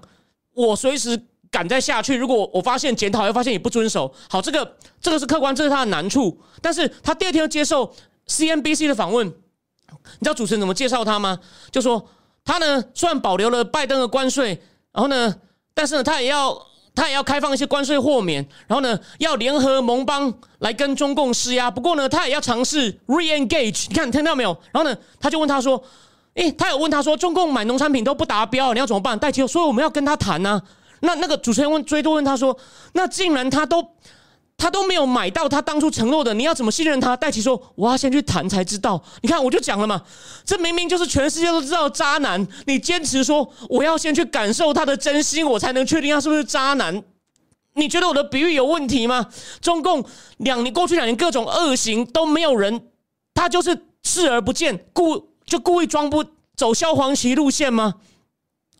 [0.55, 1.15] 我随时
[1.51, 2.15] 敢再下去。
[2.15, 6.39] 如果我发现检讨，又发现也不遵守，好，这个这个是客观，这是他的难处。
[6.62, 7.93] 但是他第二天要接受
[8.27, 9.33] CNBC 的访问，你
[10.21, 11.39] 知道主持人怎么介绍他吗？
[11.71, 12.07] 就说
[12.43, 15.35] 他呢虽然保留了拜登的关税，然后呢，
[15.73, 16.67] 但是呢他也要。
[16.95, 21.71] 他也要开放一些关税豁免，然后呢，要联合盟邦来跟中共施压。
[21.71, 23.85] 不过呢，他也要尝试 re-engage。
[23.88, 24.49] 你看，听到没有？
[24.73, 25.81] 然后呢，他就问他说
[26.33, 30.62] ：“诶，他有问他说，中共买农产品都不达标，你要怎么办？”戴奇说：“我们要跟他谈呢。”
[31.01, 32.57] 那那个主持人问追多问他说
[32.93, 33.85] ：“那既然他都……”
[34.62, 37.15] 他都没有买到他当初承诺的，你要怎么信任他？
[37.15, 40.01] 戴奇说：“我要先去谈才知道。”你看，我就讲了嘛，
[40.43, 42.45] 这明明就是全世界都知道渣男。
[42.65, 47.01] 你坚持说我要先去感受他的真心，我才能确定他是不是渣男。
[47.75, 49.29] 你觉得我的比喻有问题吗？
[49.62, 50.03] 中共
[50.39, 52.89] 两年过去两年各种恶行都没有人，
[53.33, 56.21] 他就是视而不见，故就故意装不
[56.57, 57.95] 走萧煌奇路线吗？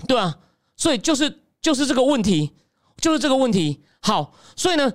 [0.06, 0.40] 对吧？
[0.76, 2.54] 所以就是就是这个问题，
[2.98, 3.84] 就是这个问题。
[4.02, 4.94] 好，所以呢？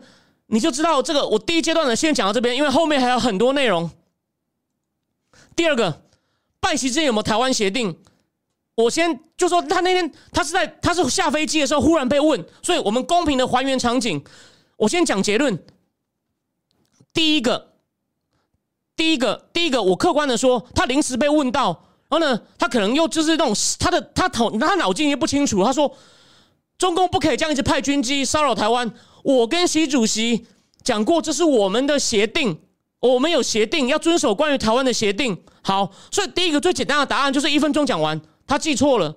[0.49, 3.91] 你就知道这个，我第一阶段呢先讲到这边，因为后面还有很多内容。
[5.57, 6.03] 第二个，
[6.61, 7.99] 拜习之间有没有台湾协定？
[8.75, 14.23] 我先就说他那天他是在他是下飞机的时候忽然被问，所以我们公平的还原场景。
[14.77, 15.59] 我先讲结论。
[17.15, 17.73] 第一个，
[18.95, 21.69] 第一个，第一个，我客观的说，他临时被问到，
[22.11, 25.65] 然后呢，他可能又就是那种他的他头他脑筋也不清楚。
[25.65, 25.97] 他说，
[26.77, 28.93] 中共不可以这样一直派军机骚扰台湾。
[29.23, 30.47] 我跟习主席
[30.83, 32.61] 讲过，这是我们的协定，
[33.01, 35.41] 我们有协定要遵守关于台湾的协定。
[35.63, 39.15] 好，所以第一个最简单的答案就是一分钟讲完，他记错了。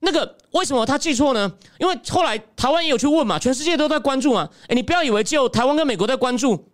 [0.00, 1.52] 那个为什么他记错呢？
[1.78, 4.48] 因为后来台湾也有去问嘛，全世界都在关注嘛。
[4.68, 6.70] 哎，你不要以为只有台湾跟美国在关注，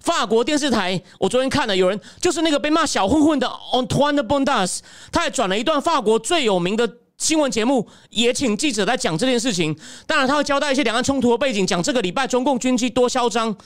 [0.00, 4.80] 法国电视台我昨天看了，有人就是那个被骂小混混的 Antoine Bondas，
[5.12, 6.98] 他还转了一段法国最有名的。
[7.18, 13.56] 新闻节目也请记者来讲这件事情，当然他会交代一些两岸冲突的背景，讲这个礼拜中共军机多嚣张。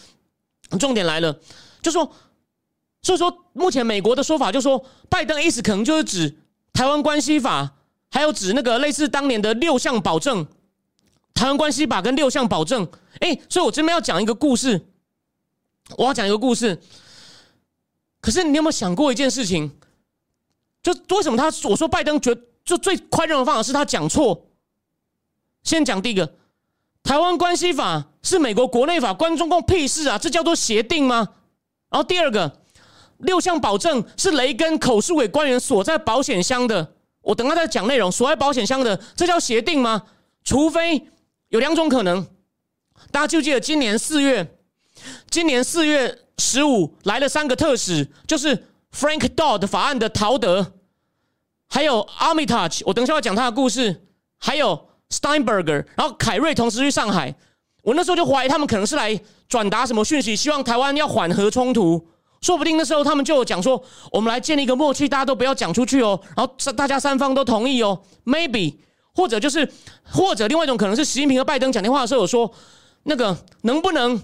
[0.81, 1.39] 重点来了，
[1.81, 2.13] 就说，
[3.01, 6.37] 所以说目前美国的说法就说，拜登意思可能就是指
[6.73, 7.77] 台湾关系法，
[8.11, 10.45] 还有指那个类似当年的六项保证，
[11.35, 12.89] 台湾关系法跟六项保证。
[13.21, 14.89] 哎，所以我这边要讲一个故事，
[15.97, 16.83] 我要讲一个故事。
[18.21, 19.71] 可是你有没有想过一件事情？
[20.83, 22.37] 就为什么他我说拜登觉？
[22.67, 24.49] 就最快任的方法是他讲错。
[25.63, 26.35] 先讲第一个，
[27.03, 30.19] 台湾关系法是美国国内法，关中共屁事啊！
[30.19, 31.29] 这叫做协定吗？
[31.89, 32.61] 然后第二个，
[33.19, 36.95] 六项保证是雷根口述给官员锁在保险箱的。
[37.23, 40.03] 我等下再讲内容，锁在保险箱的，这叫协定吗？
[40.45, 41.09] 除非
[41.49, 42.25] 有两种可能，
[43.11, 44.57] 大家就记得今年四月，
[45.31, 50.75] 今年四月十五来了三个特使，就是 Frank Dodd 法案的陶德。
[51.77, 54.03] 还有 Armitage，我等一下要讲他的故事。
[54.39, 57.35] 还有 Steinberger，然后凯瑞同时去上海。
[57.83, 62.09] 我那时候就怀疑他们可能是来转达什么讯息，希望台湾要缓和冲突。
[62.41, 66.19] 说不定那时候他们就有讲说，我们来建立一个默契，大家都不要讲出去哦。
[66.35, 68.77] 然后大家三方都同意哦，maybe
[69.15, 69.71] 或者就是
[70.03, 72.51] 或者另外一种可能是习近平和拜登讲电话的时候有说，
[73.03, 74.19] 那个能不能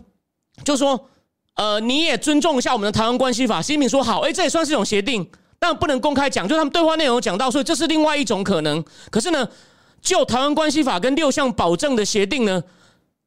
[0.64, 1.10] 就说
[1.56, 3.60] 呃你也尊重一下我们的台湾关系法？
[3.60, 5.30] 习近平说好，哎，这也算是一种协定，
[5.62, 8.84] 但不能公开讲，就他们对话内容讲到，所以这是另外一种可能。
[9.12, 9.48] 可是呢，
[10.00, 12.60] 就台湾关系法跟六项保证的协定呢？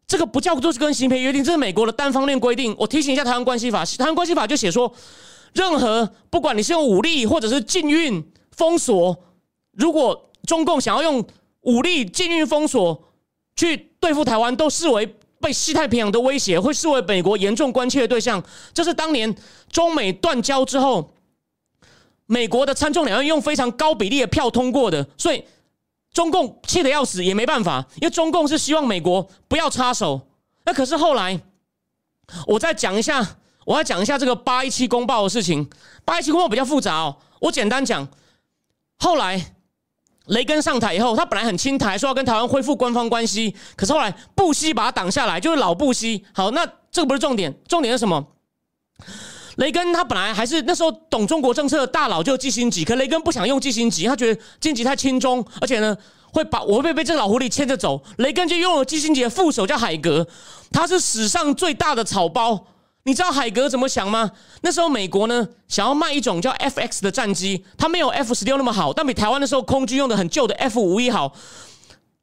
[0.06, 2.76] 这个不叫做是跟行平约定，这是美国的单方面规定。
[2.78, 4.94] 我提醒一下《台湾关系法》，《台湾关系法》就写说，
[5.54, 8.22] 任何不管你是用武力或者是禁运
[8.52, 9.18] 封锁，
[9.72, 11.26] 如果中共想要用
[11.62, 13.02] 武力禁运封锁
[13.56, 18.44] 去对付台湾，都视为被西太平洋的威胁，会视为美国严重关切的对象。
[18.74, 19.34] 这是当年
[19.72, 21.15] 中美断交之后，
[22.26, 25.44] 美国的参众两院用非常高比例的票通过的，所以。
[26.14, 30.30] 中共气得要死，也没办法，因为中共是希望美国不要插手。
[30.64, 31.38] 那可是后来，
[32.48, 33.36] 我再讲一下，
[33.66, 35.70] 我要讲一下这个八一七公报的事情。
[36.06, 38.08] 八一七公报比较复杂哦，我简单讲。
[38.98, 39.56] 后来
[40.28, 46.24] 雷根上台以后，他本来很亲台，说要跟台湾恢复官方关系，可是后来布希把他挡下来，就是老布希。
[46.34, 48.26] 好，那这个不是重点，重点是什么？
[49.56, 52.84] 雷根他本来还是那时候懂中国政策的大佬，就基辛吉。
[52.84, 55.96] 可雷根不想用基辛吉，他觉得基辛吉太轻中，而且呢
[56.32, 58.02] 会把我会被这老狐狸牵着走。
[58.18, 60.28] 雷根就用了基辛吉的副手叫海格，
[60.72, 62.68] 他是史上最大的草包。
[63.04, 64.32] 你知道海格怎么想吗？
[64.62, 71.32] 那时候美国呢想要卖一种叫 FX 的战机，它没有 F 十六那么好，但比台湾那时候空军用的很旧的 F 五一好。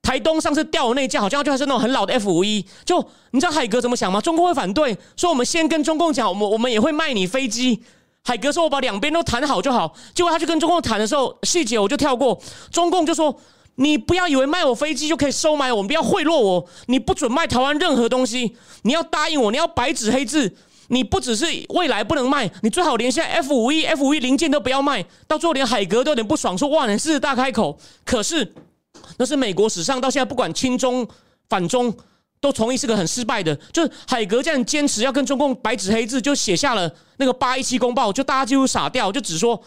[0.02, 2.98] 台东上次掉的那架好像就还是那种很老的 F 五一，就
[3.30, 4.20] 你知道海格怎么想吗？
[4.20, 7.82] 中共会反对，说我们先跟中共讲，我们我们也会卖你飞机。
[8.24, 12.40] 海格说：“我把两边都谈好就好。”结果他去跟中共谈的时候，细节我就跳过。
[12.70, 13.34] 中共就说
[13.74, 20.54] ：“你不要以为卖我飞机就可以收买我们，不要贿赂我，你不准卖台湾任何东西，你要答应我，你要白纸黑字，
[20.86, 25.04] 你不只是未来不能卖，你最好连现在 F 五一 F 五一零件都不要卖。
[25.26, 28.52] 到最后连海格都有点不爽，说：‘哇，你狮子大开口。’可是。”
[29.18, 31.06] 那是美国史上到现在不管亲中
[31.48, 31.94] 反中
[32.40, 39.62] 都同意是个很失败的，就是海格这样坚持要跟中共白纸黑字就写下了那个八一七公报，就大家几乎傻掉，就只说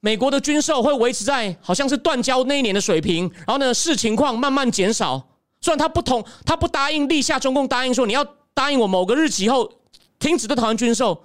[0.00, 5.28] 美国的军售会维持在好像是断交那一年的水平，然后呢视情况慢慢减少。
[5.60, 9.70] 虽然他不同，他不答应立下中共答应说你要答应我某个日期后
[10.18, 11.24] 停止对台湾军售。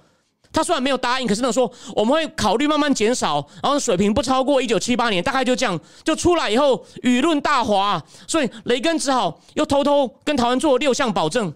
[0.52, 11.52] 他虽然没有答应，可是呢说我们会考虑慢慢减少，然后水平不超过一九七八年，大概就这样就出来以后舆论大哗，所以雷根只好又偷偷跟台湾做六项保证，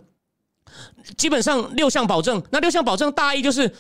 [1.17, 3.75] 基本上六项保证，那六项保证大意就是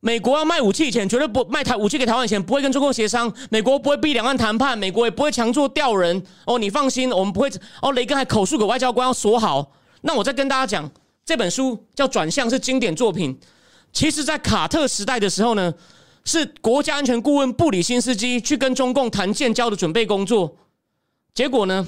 [0.00, 7.48] 美国要卖武器以前绝对不卖台武器给台湾以前不会跟中共协商，美国不会逼两岸谈判，美国也不会强做调人哦，你放心，我们不会
[7.82, 7.92] 哦。
[7.92, 10.90] 雷根还口述给外交官要锁好，那我再跟大家讲，
[11.24, 13.38] 这本书叫转向，是经典作品。
[13.92, 15.74] 其实，在卡特时代的时候呢，
[16.24, 20.56] 是国家安全顾问布里辛斯基去跟中共谈建交的准备工作。
[21.34, 21.86] 结果呢，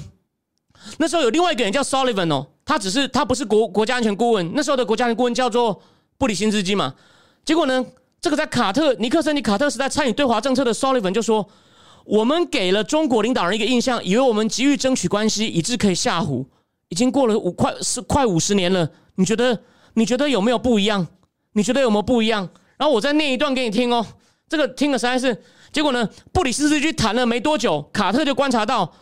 [0.97, 5.81] 那时候有另外一个人叫 Sullivan 哦，他只是他不是国国家安全顾问，那时候的国家安全顾问叫做
[6.17, 6.93] 布里辛斯基嘛。
[7.45, 7.85] 结果呢，
[8.21, 11.47] 这个在卡特尼克森尼卡特时代参与对华政策的 Sullivan 就说
[12.03, 16.45] ：“我们给了中国领导人一个印象，以为我们急于争取关系，以致可以吓唬。
[16.89, 19.57] 已经过了五快是快五十年了，你觉得
[19.93, 21.07] 你觉得有没有不一样？”
[21.53, 22.47] 你觉得有没有不一样？
[22.77, 24.05] 然后我再念一段给你听哦。
[24.49, 28.93] 这个听了实在是，结果呢，布里斯斯基谈了没多久，卡特就观察到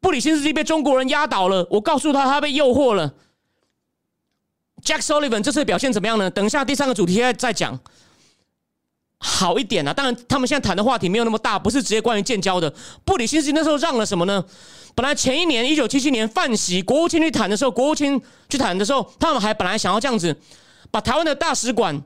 [0.00, 1.66] 布里斯基被中国人压倒了。
[1.70, 3.14] 我告诉他，他被诱惑了。
[4.84, 6.30] Jack Sullivan 这次表现怎么样呢？
[6.30, 7.78] 等一下第三个主题再再讲。
[9.18, 12.72] 好一点啊，当然他们现在谈的话题没有那么大，不是直接关于建交的。
[13.04, 14.44] 布里斯基那时候让了什么呢？
[14.94, 20.36] 本来前一年一九七七年范喜国务卿去谈的时候，国务卿去谈的时候，他们还本来想要这样子。
[20.92, 22.00] 把台湾的大使馆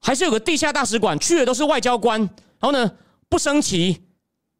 [0.00, 2.18] 还是有个地下大使馆，去的都是外交官。
[2.20, 2.90] 然后呢，
[3.28, 4.02] 不升旗，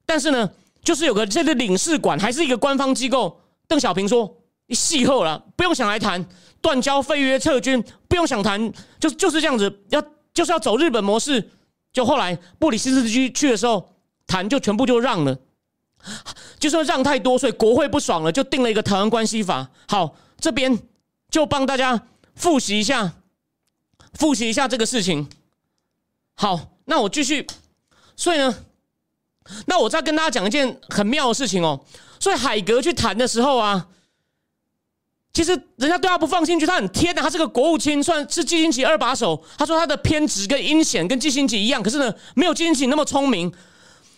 [0.07, 0.49] 但是呢，
[0.83, 3.41] 就是有个这个领事馆，还是一个官方机构。
[3.67, 4.37] 邓小平说
[4.69, 6.25] ：“你戏后了，不用想来谈
[6.61, 10.03] 断交、废约、撤军，不用想谈，就就是这样子，要
[10.35, 11.51] 就是要走日本模式。”
[11.95, 13.95] 就后来布里斯斯基去的时候，
[14.27, 15.39] 谈就全部就让了，
[16.59, 19.71] 就说让太多，所以国会不爽了，就定了一个台湾关系法。
[19.89, 20.79] 好，这边
[21.31, 22.03] 就帮大家
[22.35, 23.13] 复习一下。
[24.15, 25.29] 复习一下这个事情。
[26.35, 27.47] 好，那我继续。
[28.17, 28.55] 所以呢，
[29.67, 31.85] 那我再跟大家讲一件很妙的事情哦。
[32.19, 33.89] 所以海格去谈的时候啊，
[35.33, 39.45] 其实人家对他不放心，觉得他很天的，他是个国务卿，算是基辛吉二把手。
[39.59, 43.53] 他说他的偏执跟阴险跟基辛吉一样，可是呢，没有基辛吉那么聪明。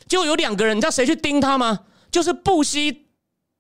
[0.07, 1.81] 就有两个人，你知道谁去盯他吗？
[2.11, 3.06] 就是布希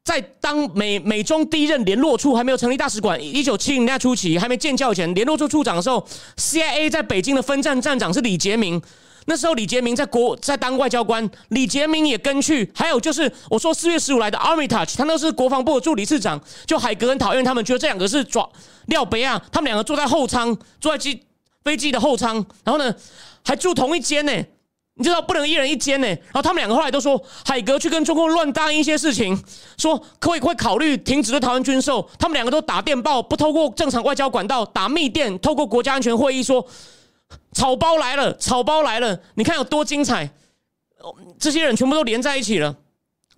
[0.06, 8.80] 在当美美中第一任联络处还没有成立大使馆，一九七零年代初期还没建校前，联络处处长的时候，CIA 在北京的分站站长是李杰明。
[9.24, 12.70] 那时候李杰明在国在当外交官，李杰明也跟去。
[12.72, 18.48] 还有就是我说四月十五来的 Armitage，他那是国防部的助理次长，就海格很讨厌他们，觉得这两个是抓
[18.86, 19.42] 廖北啊。
[19.50, 21.20] 他们两个坐在后舱，坐在机
[21.64, 22.94] 飞机的后舱，然后呢
[23.44, 24.32] 还住同一间呢。
[24.96, 26.06] 你知道不能一人一间呢。
[26.06, 29.40] 然后他们两个后来都说，海格去跟中共乱答应一些事情，
[29.78, 32.08] 说会会考虑停止对台湾军售。
[32.18, 36.66] 他们两个都打电报，不透过正常外交管道，打密电，透过国家安全会议说。
[37.52, 39.18] 草包来了，草包来了！
[39.34, 40.30] 你看有多精彩！
[41.38, 42.76] 这些人全部都连在一起了，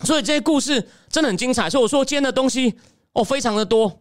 [0.00, 1.70] 所以这些故事真的很精彩。
[1.70, 2.74] 所以我说今天的东西
[3.12, 4.00] 哦，非常的多，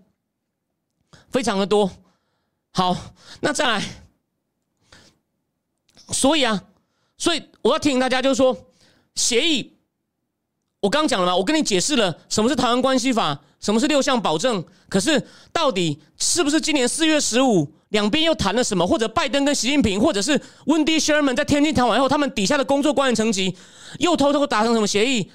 [1.30, 1.90] 非常的多。
[2.74, 2.98] 好，
[3.42, 3.84] 那再来，
[6.10, 6.64] 所以啊，
[7.18, 8.56] 所以我要提醒大家，就是说
[9.16, 9.74] 协议，
[10.80, 14.64] 我刚讲了嘛，我跟你解释了什么是台湾关系法，什么是六项保证。
[14.88, 17.74] 可是到底是不是今年四月十五？
[17.90, 18.86] 两边又谈了什么？
[18.86, 23.56] 或者拜登跟习近平，或者是温迪·舍曼在天津谈完后，他们底下的工作官员层级
[24.00, 25.32] 又偷偷达成什么协议？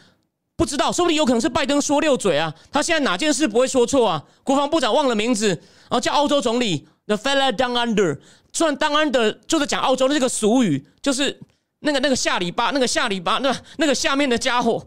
[0.55, 2.55] 不知道，说不定有可能是拜登说溜嘴啊！
[2.71, 4.23] 他现在哪件事不会说错啊？
[4.45, 8.21] 国防部长忘了名字，然后叫澳洲总理 The fella down under，
[8.53, 11.41] 虽然 down under 就是讲澳洲的这个俗语，就是
[11.83, 14.85] 那个那个下里巴，那个下里巴，那那个下面的家伙，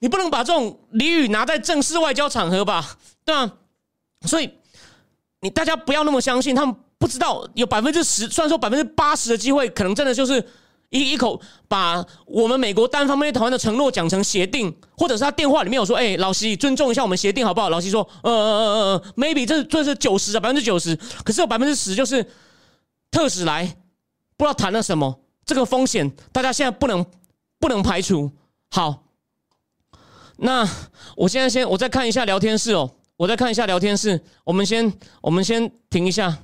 [0.00, 2.96] 你不能把这种俚语拿在正式外交场合吧？
[3.24, 3.52] 对吧？
[4.26, 4.50] 所以。
[5.44, 10.34] 你大家不要那么相信，他们不知道有百分之十，虽然说百分之八十的机会，可能真的就是
[10.90, 20.94] 一一口把我们美国单方面对台湾的承诺讲成协定，或者是他电话里面有说：“哎，老西，尊重一下我们协定好不好？”老西说：“呃呃呃呃呃，maybe 这这是九十啊，百分之九十。
[21.24, 22.24] 可是有百分之十就是
[23.10, 23.64] 特使来，
[24.36, 27.04] 不知道谈了什么，这个风险大家现在不能
[27.58, 28.30] 不能排除。
[28.70, 29.04] 好，
[30.36, 30.68] 那
[31.16, 32.90] 我现在先我再看一下聊天室哦。
[33.18, 36.38] 我再看一下聊天室，我们先我们先停一下。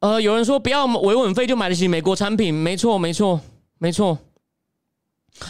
[0.00, 3.40] 呃，有人说不要维稳费就买得起美国产品，没错，没错，
[3.78, 4.18] 没错。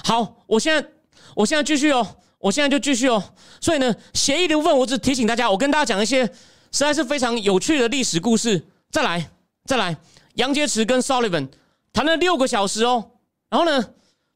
[0.04, 0.90] 好，我现在
[1.34, 3.22] 我现在继续哦，我现在就继续哦。
[3.60, 6.32] 所以呢，协议的部分，我只提醒大家，我跟大家讲一些实
[6.72, 8.64] 在是非常有趣的历史故事。
[8.90, 9.30] 再来，
[9.64, 9.96] 再来。
[10.34, 11.48] 杨洁篪跟 Sullivan
[11.94, 13.12] 谈了六个小时哦，
[13.48, 13.82] 然后呢，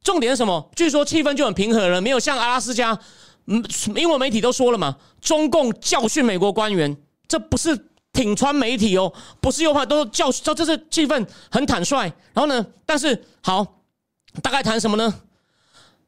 [0.03, 0.71] 重点是什么？
[0.75, 2.99] 据说气氛就很平和了，没有像阿拉斯加，
[3.45, 3.63] 嗯，
[3.95, 6.97] 英文媒体都说了嘛，中共教训美国官员，
[7.29, 12.05] 这不是挺川媒体哦，不是右派，都教训，这这是气氛很坦率。
[12.33, 13.83] 然后呢，但是好，
[14.43, 15.21] 大概谈什么呢？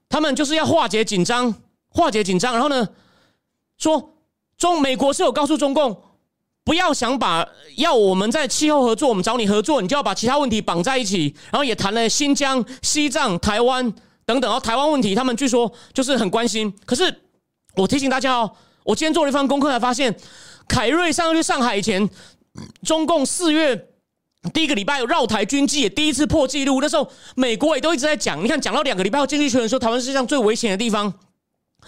[0.09, 1.55] 他们就是要化解紧张，
[1.93, 2.88] 化解紧张，然后呢，
[3.78, 4.14] 说
[4.57, 6.03] 中美国是有告诉中共。
[6.64, 11.34] 不要想把要我们在气候合作，我们找你合作，你就要把其他问题绑在一起。
[11.51, 13.82] 然后也谈了新疆、西藏、台湾
[14.24, 14.43] 等等。
[14.43, 16.72] 然后台湾问题，他们据说就是很关心。
[16.86, 17.12] 可是
[17.74, 18.53] 我提醒大家哦，
[18.84, 20.16] 我今天做了一番功课，才发现
[20.68, 22.09] 凯瑞上去上海以前，
[22.84, 23.88] 中共四月
[24.55, 26.80] 第一个礼拜有绕台军机也第一次破纪录。
[26.80, 31.12] 那时候美国也都一直在讲，你看讲到两个礼拜后，经济学人说台湾是世界上最危险的地方。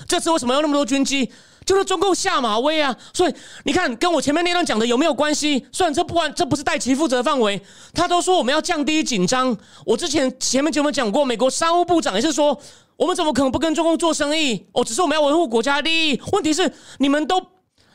[0.06, 1.30] 这次为什么要那么多军机？
[1.64, 2.94] 就是中共下马威啊！
[3.14, 3.34] 所以
[3.64, 5.66] 你看，跟我前面那段讲的有没有关系？
[5.72, 7.58] 虽然这不管这不是戴奇负责范围，
[7.94, 9.56] 他都说我们要降低紧张。
[9.86, 12.60] 我之前前面节目讲过，美国商务部长也是说，
[12.96, 14.66] 我们怎么可能不跟中共做生意？
[14.72, 16.20] 哦，只是我们要维护国家利益。
[16.32, 17.40] 问题是你们都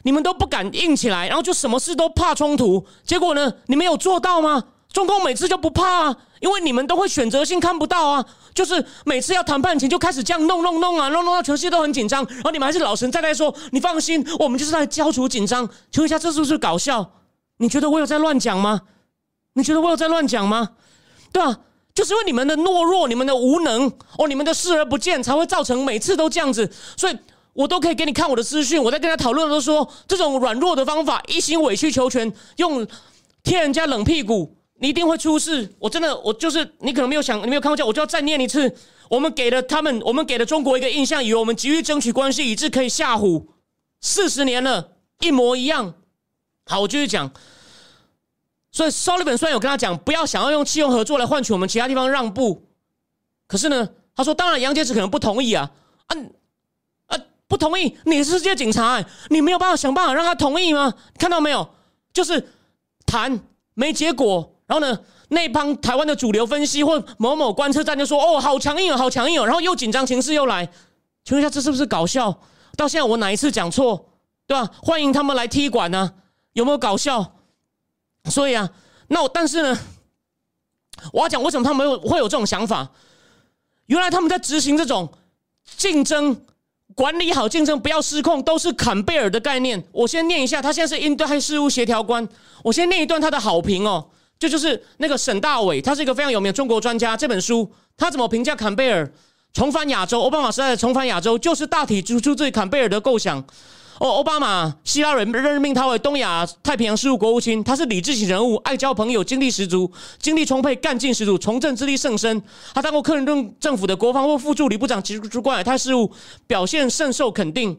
[0.01, 2.83] 你们都不敢硬起来，然后就什么事都怕冲突。
[3.05, 4.63] 结果呢，你们有做到吗？
[4.91, 8.25] 中共每次就不怕啊，因为你们都会选择性看不到啊。
[8.53, 15.67] 就是每次要谈判前就开始这样弄弄弄啊，弄弄到全世界都很紧张，然后你们还是老神在在说，你放心，我们就是在消除紧张。
[15.91, 17.11] 请问一下，这是不是搞笑？
[17.57, 18.81] 你觉得我有在乱讲吗？
[19.53, 20.69] 你觉得我有在乱讲吗？
[21.31, 21.59] 对吧？
[21.93, 26.71] 就是因为你们的懦弱、你们的无能、哦，你们的视而不见，才会造成每次都这样子。
[26.95, 27.17] 所以
[27.51, 32.87] 我都可以给你看我的资讯，我在跟他讨论的都说，这种软弱的方法，一心委曲求全，用
[33.43, 34.55] 贴人家冷屁股。
[34.79, 35.69] 你一定会出事！
[35.77, 38.73] 我真的，我就是你可能没有想，你没有看过这，我就要再念一次。
[39.09, 43.45] 我们给了他们，我们给了中国一个印象，以为我们急于争取关系，以致可以吓唬
[43.99, 45.95] 四十年了，一模一样。
[46.65, 47.31] 好，我继续讲。
[48.71, 52.67] 所以，s u l l i v a n 虽然有跟他讲，不要想要用气用合作来换取我们其他地方让步，
[53.47, 55.71] 可是呢，他说，当然杨洁篪可能不同意啊，
[56.05, 56.15] 啊
[57.07, 57.17] 啊，
[57.47, 57.97] 不同意！
[58.05, 60.93] 你是世界警察，你没有办法想办法让他同意吗？
[61.17, 61.67] 看到没有？
[62.13, 62.49] 就是
[63.07, 63.39] 谈
[63.73, 64.55] 没结果。
[64.69, 64.99] 然后呢，
[65.29, 70.63] 那帮台湾的主流分析或某某观测站就说：“哦，好强硬哦，好强硬哦。”然后又紧张情势又来，
[71.25, 72.31] 请问一下，这是不是搞笑？
[72.77, 74.11] 到现在我哪一次讲错，
[74.45, 74.69] 对吧？
[74.83, 76.13] 欢迎他们来踢馆呢，
[76.53, 77.33] 有没有搞笑？
[78.29, 78.69] 所以啊，
[79.07, 79.79] 那我但是呢，
[81.11, 82.91] 我要讲为什么他们会有这种想法？
[83.87, 85.11] 原来他们在执行这种
[85.77, 86.45] 竞争。
[86.95, 89.81] 管理好竞争，不要失控，都是坎贝尔的概念。
[89.91, 92.27] 我先念一下，他现在是印太事务协调官。
[92.61, 94.09] 我先念一段他的好评哦，
[94.39, 97.15] 这就是那个沈大伟，他是一个非常有名的中国专家。
[97.17, 99.11] 这本书他怎么评价坎贝尔
[99.53, 100.21] 重返亚洲？
[100.21, 103.37] 奥巴马时代的重返亚洲，就是大体出出自坎贝尔的构想。
[103.99, 112.41] 哦，奥巴马、希拉人任命他为东亚太平洋事务国务卿，他是理智型人物，爱交朋友，精力十足，精力充沛，干劲十足，从政之力甚深。
[112.73, 116.09] 他当过克林顿政府的国防部副助理部长，及主管亚太事务，
[116.47, 117.77] 表现甚受肯定。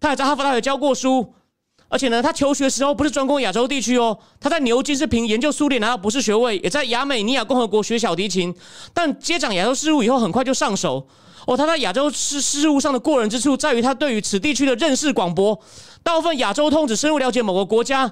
[0.00, 1.34] 他还在哈佛大学教过书，
[1.90, 8.54] 而且呢，他求学时候不是专攻亚洲地区哦，他在牛津是凭研究苏联拿到博士学位，也在亚美尼亚共和国学小提琴，
[8.94, 11.04] 但接掌亚洲事务以后，很快就上手。
[11.46, 15.58] 哦，他在亚洲事事务上的过人之处，在于他对于此地区的认识广博。
[16.04, 18.06] 大部分亚洲通只深入了解某个国家，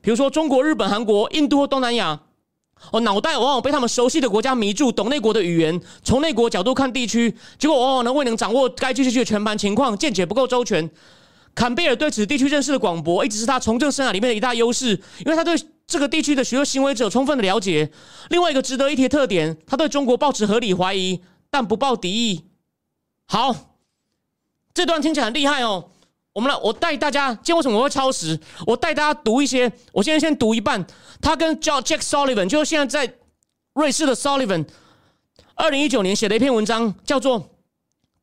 [0.00, 2.20] 比如说中国、日本、韩国、印度或东南亚。
[2.90, 10.90] 哦，脑袋往往被他们熟悉的国家迷住，懂内国的语言，从内国角度看地区，结果往往呢未能掌握该地区的全盘情况，见解不够周全。
[11.54, 14.90] 坎贝尔对此地区认识的广博，一直是他从政生涯里面的一大优势，
[15.24, 15.54] 因为他对
[15.86, 17.90] 这个地区的许多行为者充分的了解。
[18.28, 21.20] 另外一个值得一提的特点，他对中国抱持合理怀疑，
[21.50, 22.44] 但不抱敌意。
[23.26, 23.74] 好，
[24.72, 25.90] 这段听起来很厉害哦。
[26.32, 28.38] 我们来，我带大家，今天为什么我会超时？
[28.64, 29.70] 我带大家读一些。
[29.92, 30.86] 我现在先读一半。
[31.20, 33.14] 他跟叫 Jack Sullivan，就是现在在
[33.74, 34.64] 瑞士的 Sullivan，
[35.56, 37.40] 二零一九年写的一篇文章，叫做《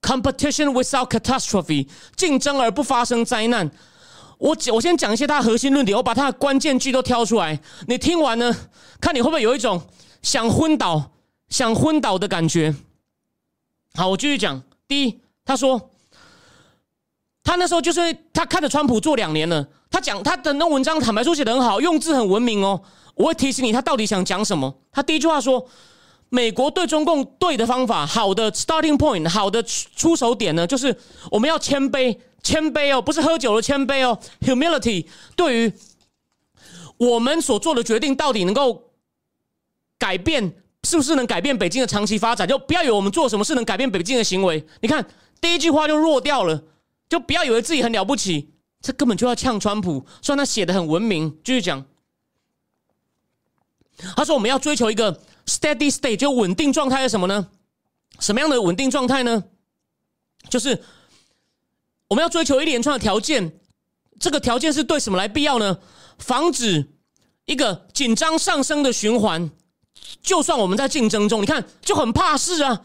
[0.02, 1.86] Competition Without Catastrophe》，
[2.16, 3.70] 竞争而不发生灾难。
[4.38, 7.60] 我我先讲一些他核心论点，我把他的关键句都挑出来。
[7.88, 8.56] 你听完呢，
[9.02, 9.82] 看你会不会有一种
[10.22, 11.12] 想昏倒、
[11.50, 12.76] 想昏倒的感觉？
[13.96, 14.62] 好，我继续讲。
[14.88, 15.90] 第一，他说，
[17.44, 22.80] 他那时候就是他看着川普做两年了，他讲他的那文章，坦白说写的很好，用字很文明哦。
[23.16, 24.72] 我会提醒你，他到底想讲什么？
[24.92, 25.68] 他第一句话说，
[26.30, 30.96] 美国对中共对的方法，好的 starting point，好的出手点呢，就是
[31.32, 35.06] 我们要谦卑，谦卑哦，不是喝酒的谦卑哦，humility。
[35.36, 35.74] 对于
[36.98, 38.92] 我们所做的决定，到底能够
[39.98, 40.54] 改变？
[40.84, 42.48] 是不是能改变北京的长期发展？
[42.48, 44.66] 就不要以为我们做什么事能改变北京的行为。
[44.82, 45.06] 你看
[45.42, 46.64] 第一句话就弱掉了，
[47.10, 50.06] 就不要以为自己很了不起，这根本就要呛川普。
[50.22, 51.84] 虽然他写的很文明，继续讲。
[54.16, 57.48] 他说我们要追求一个 steady state，就稳定状态是什么呢？
[58.20, 59.44] 什么样的稳定状态呢？
[60.50, 60.84] 就是
[62.08, 63.60] 我们要追求一连串的条件。
[64.20, 65.80] 这个条件是对什么来必要呢？
[66.18, 66.88] 防止
[67.46, 69.52] 一个紧张上升的循环。
[70.22, 72.84] 就算我们在竞争中，你看就很怕事啊。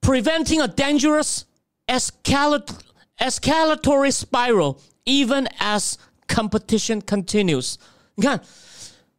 [0.00, 1.40] Preventing a dangerous
[1.86, 5.94] escalatory spiral, even as
[6.26, 7.76] competition continues。
[8.14, 8.44] 你看，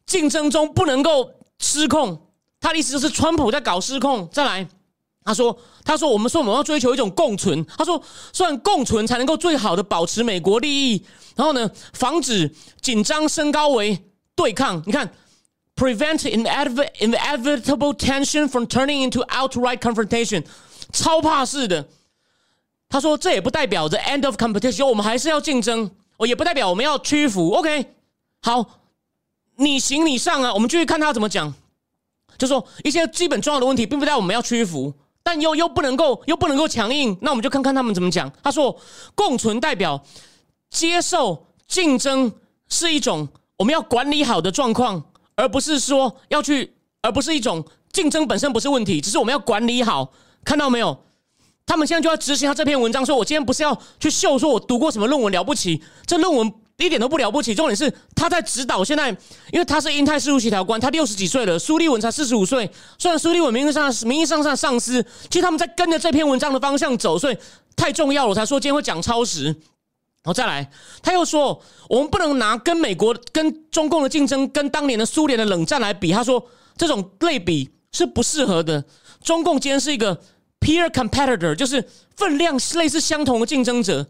[0.05, 2.28] 竞争中不能够失控。
[2.59, 4.27] 他的意思就是，川普在搞失控。
[4.31, 4.67] 再来，
[5.23, 7.65] 他说：“他说我们说我们要追求一种共存。
[7.77, 8.01] 他说，
[8.33, 11.05] 虽然共存才能够最好的保持美国利益，
[11.35, 14.03] 然后呢，防止紧张升高为
[14.35, 14.81] 对抗。
[14.85, 15.11] 你看。”
[15.79, 20.43] prevent inevitable tension from turning into outright confrontation，
[20.91, 21.87] 超怕事的。
[22.89, 27.51] 他说这也不代表 the end of competition，我们还是要竞争，哦，也不代表我们要屈服。
[27.51, 27.85] OK，
[28.41, 28.81] 好，
[29.55, 31.53] 你行你上啊，我们继续看他怎么讲。
[32.39, 37.15] 就说一些基本重要的问题，并不代表我们要屈服，但又又不能够又不能够强硬。
[37.21, 38.31] 那我们就看看他们怎么讲。
[38.41, 38.75] 他说
[39.13, 40.03] 共存代表
[40.71, 42.31] 接受竞争
[42.67, 45.03] 是一种我们要管理好的状况。
[45.35, 47.63] 而不是说要去，而不是一种
[47.93, 50.11] 竞争本身不是问题，只是我们要管理好。
[50.43, 51.05] 看到没有？
[51.65, 56.53] 他们现在就要执行他这篇文章，说我今天不是要去秀，说我读过什么论文了不起，这论文
[56.85, 57.53] 一点都不了不起。
[57.53, 58.83] 重点是他在指导。
[58.83, 59.09] 现在，
[59.51, 62.69] 因为他是英泰事务协调官，他六十几岁了，苏立文才四十五岁。
[62.97, 67.37] 虽然苏立文名义上名义上上上司，其实他们在跟着这篇文章的方向走，所以
[67.75, 68.29] 太重要了。
[68.29, 69.55] 我才说今天会讲超时。
[70.21, 70.69] 然后再来，
[71.01, 76.11] 他又说，我们不能拿跟美国、跟中共的竞争，跟当年的苏联的冷战来比。
[76.11, 78.83] 他说，这种类比是不适合的。
[79.23, 80.19] 中共今天是一个
[80.59, 84.05] peer competitor，就是分量类似相同的竞争者。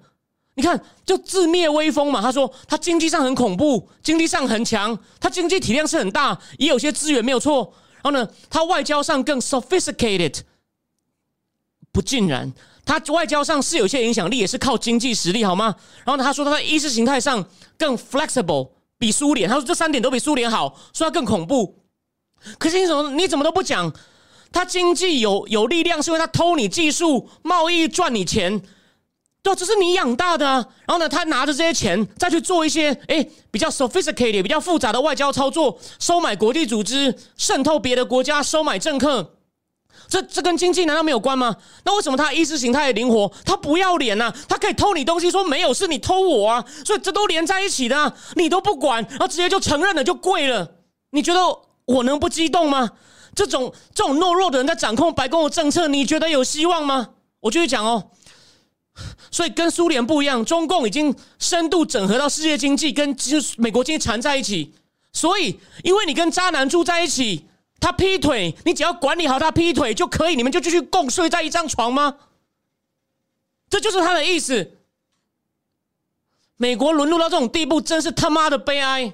[0.55, 2.21] 你看，就自灭威风嘛。
[2.21, 7.73] 他说，他经济上很恐怖，经济上很强，他经济体量是很大，也有些资源没有错。
[8.01, 10.41] 然后呢，他外交上更 sophisticated，
[11.91, 12.51] 不尽然。
[12.85, 15.75] 他外交上是有些影响力，也是靠经济实力，好吗？
[16.03, 17.45] 然后呢，他说他在意识形态上
[17.77, 19.47] 更 flexible，比苏联。
[19.47, 21.83] 他说这三点都比苏联好，说他更恐怖。
[22.57, 23.93] 可是你怎么你怎么都不讲？
[24.51, 28.61] 他经济有有力量，是因为他偷你技术、贸易赚你钱。
[29.41, 30.65] 对，这是你养大的啊。
[30.85, 39.35] 然后呢，他拿着这些钱再去做一些哎比较 sophisticated、比较复杂的外交操作，收买国际组织，渗透别的国家，收买政客。
[40.09, 41.55] 这这跟经济难道没有关吗？
[41.83, 43.31] 那为什么他意识形态灵活？
[43.45, 44.33] 他不要脸呐？
[44.47, 46.65] 他可以偷你东西，说没有是你偷我啊？
[46.83, 50.67] 所以这都连在一起的，你都不管，然后直接就承认了，就跪了。
[51.11, 51.39] 你觉得
[51.85, 52.89] 我能不激动吗？
[53.35, 57.09] 这种这种懦弱的人在掌控白宫的政策，你觉得有希望吗？
[57.41, 58.09] 我继续讲哦。
[59.31, 63.15] 所以跟苏联不一样，中共已经深度整合到世界经济，跟
[63.57, 64.73] 美国经济缠在一起。
[65.11, 67.45] 所以，因为你跟渣男住在一起。
[67.81, 72.17] 他劈腿，你只要管理好他劈腿就可以，你们就继续共睡在一张床吗？
[73.69, 74.73] 这就是他的意思。
[76.57, 79.13] 美国沦落到这种地步，真是他妈的悲哀。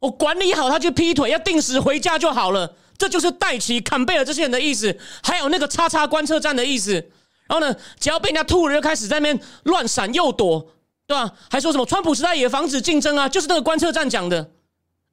[0.00, 2.76] 我管理好他去劈腿，要定时回家就好了。
[2.98, 7.10] 这就是戴奇、坎贝尔这些人的意思，还有那个叉叉观测站的意思。
[7.46, 10.66] 然后呢，只要被人家吐了，就开始在那边乱闪又躲，
[11.06, 11.32] 对吧？
[11.50, 13.28] 还说什么川普时代也防止竞争啊？
[13.28, 14.50] 就是那个观测站讲的。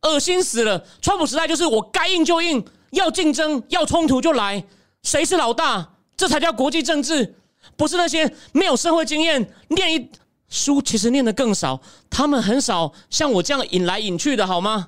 [0.03, 0.83] 恶心死了！
[0.99, 4.63] 川普时代就是我该硬就硬，要竞争要冲突就来，
[5.03, 5.87] 谁是老大？
[6.17, 7.35] 这才叫国际政治，
[7.77, 10.09] 不是那些没有社会经验、念一
[10.49, 11.79] 书其实念的更少，
[12.09, 14.87] 他们很少像我这样引来引去的好吗？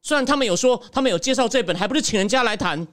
[0.00, 2.86] 虽然他们有说，他们有介绍这本，还不是请人家来谈。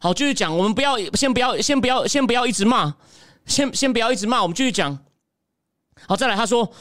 [0.00, 2.92] 好，继续讲，我们不要先不要先不要先不要一直骂，
[3.46, 4.98] 先先不要一直骂，我们继续讲。
[6.08, 6.72] 好，再来，他说。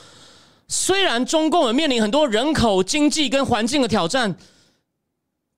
[0.71, 4.37] 虽然中共也面临很多人口、经济跟环境的挑战，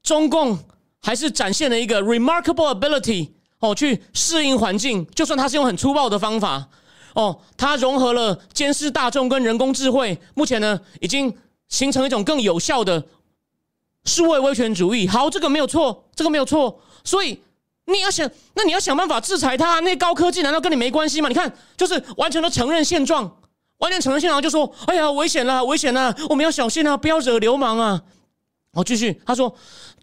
[0.02, 0.58] 中共
[1.02, 5.06] 还是展现了一个 remarkable ability 哦，去适应环境。
[5.08, 6.66] 就算他是用很粗暴的方法
[7.14, 11.36] 哦，他融合了监视大众跟人工智慧，目前呢已经
[11.68, 13.06] 形成一种更有效的
[14.06, 15.10] 数位威权主义。
[15.10, 16.82] 好，这个没有错，这个没有错。
[17.04, 17.38] 所以
[17.92, 19.80] 你要想，那你要想办法制裁他。
[19.82, 21.30] 那高科技难道跟你没关系吗？
[21.30, 23.38] 你看，就是完全都承认现状。
[23.80, 26.16] 完全承认现状就说：“哎呀，危险了，危险了！
[26.30, 28.00] 我们要小心啊，不要惹流氓啊！”
[28.74, 29.56] 好，继续他说：“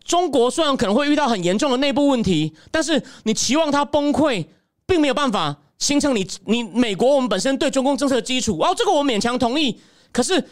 [0.05, 4.45] 中国虽然可能会遇到很严重的内部问题，但是你期望它崩溃，
[4.85, 8.59] 并没有办法形成你你美国我们本身对中共政策的基础。
[8.59, 9.81] 哦，这个我勉强同意。
[10.11, 10.45] 可是，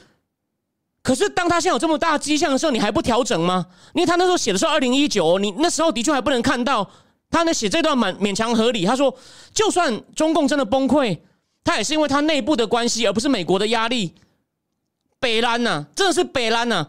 [1.03, 3.67] 可是当他现在有这么大迹象的时候，你还不调整吗？
[3.93, 6.89] 因为他那时候写的是二零一九，你那时候的确还不能看到
[7.31, 8.85] 他呢写这段蛮勉强合理。
[8.85, 9.17] 他说，
[9.53, 11.19] 就算中共真的崩溃。”
[11.67, 14.15] 他也是因为他内部的关系，而不是美国的压力。
[15.19, 16.87] 北兰呐，真的是北兰呐，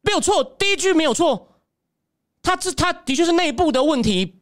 [0.00, 1.60] 没有错，第一句没有错。
[2.42, 4.34] 他这他的确是内部的问题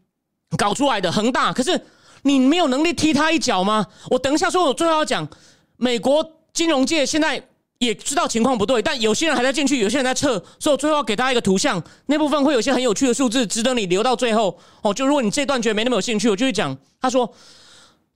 [0.56, 1.52] 搞出来的，恒大。
[1.52, 1.78] 可是
[2.22, 3.86] 你没有能力踢他一脚吗？
[4.08, 5.28] 我等一下说，我最后要讲，
[5.76, 7.46] 美国金融界现在
[7.80, 14.58] 也知道情况不对，但有些人还在进去，有些人在撤，所以我最后要给大家一个图像，那部分会有些很有趣的数字，值得你留到最后。
[14.82, 16.74] 哦，就如果你这段觉得没那么有兴趣，我就会讲。
[17.00, 17.30] 他说。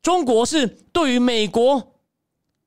[0.03, 1.81] 中国是对于美国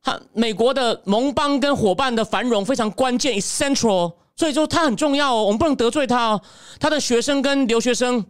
[0.02, 6.42] 和美国的盟邦跟伙伴的繁荣非常关键，essential，所以说它很重要哦，我们不能得罪他哦。
[6.80, 8.26] 他的学生跟留学生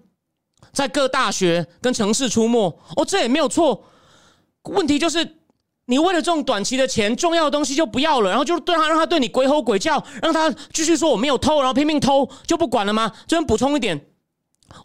[0.73, 2.59] 在各大学跟城市出没，
[2.97, 3.81] 哦，这也没有错。
[4.63, 5.37] 问题就是，
[5.89, 13.09] 你为了这种短期的钱，重要的东西就不要了，然后就对他让他对你鬼吼鬼叫，让他继续说我没有偷，然后拼命偷，就不管了吗？
[13.25, 14.05] 这边补充一点，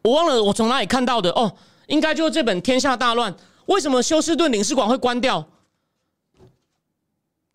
[0.05, 1.57] 我忘了我从哪里看到的哦，
[1.88, 3.32] 应该就是这本《天下大乱》。
[3.66, 5.44] 为什么休斯顿领事馆会关掉？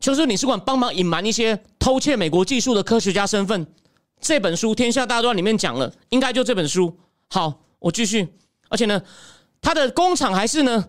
[0.02, 3.66] 休斯顿领事馆帮忙隐瞒一些偷窃美国技术的科学家身份。
[4.20, 6.94] 这本书《天下大乱》里面讲了，应该就这本书。
[7.30, 8.28] 好，我继续。
[8.68, 9.02] 而且呢，
[9.62, 10.84] 他的工厂还是呢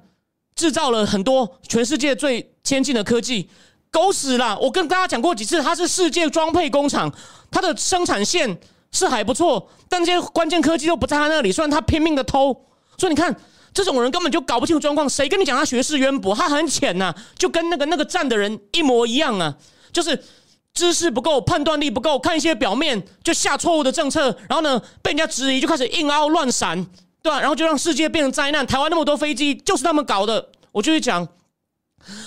[0.59, 3.49] 制造了很多全世界最先进的科技。
[3.93, 4.59] 狗屎啦！
[4.61, 7.11] 我跟大家讲过几次，它是世界装配工厂，
[7.49, 8.59] 它的生产线
[8.91, 11.53] 是还不错，但这些关键科技都不在他那里。
[11.53, 12.53] 虽然他拼命的偷，
[12.99, 13.35] 所以你看。
[13.75, 16.35] 这种人根本就搞不清楚状况，谁跟你讲他学识渊博？
[16.35, 19.55] 他很浅呐，就跟那个那个站的人一模一样啊，
[19.93, 20.21] 就是
[20.75, 26.85] 知识不够，判断力不够，看一些表面就下错误的政策，然后呢被人家质疑就开始硬凹乱闪，
[27.23, 27.41] 对啊？
[27.41, 28.67] 然后就让世界变成灾难。
[28.67, 30.51] 台湾那么多飞机就是他们搞的。
[30.73, 31.27] 我就去讲，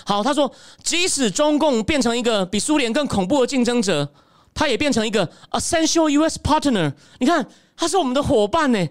[0.06, 0.52] 好，他说，
[0.84, 4.12] 即使中共变成一个比苏联更恐怖的竞争者，
[4.54, 6.40] 他也变成一个 essential U.S.
[6.40, 6.94] partner。
[7.20, 8.88] 你看，他是我们的伙伴呢。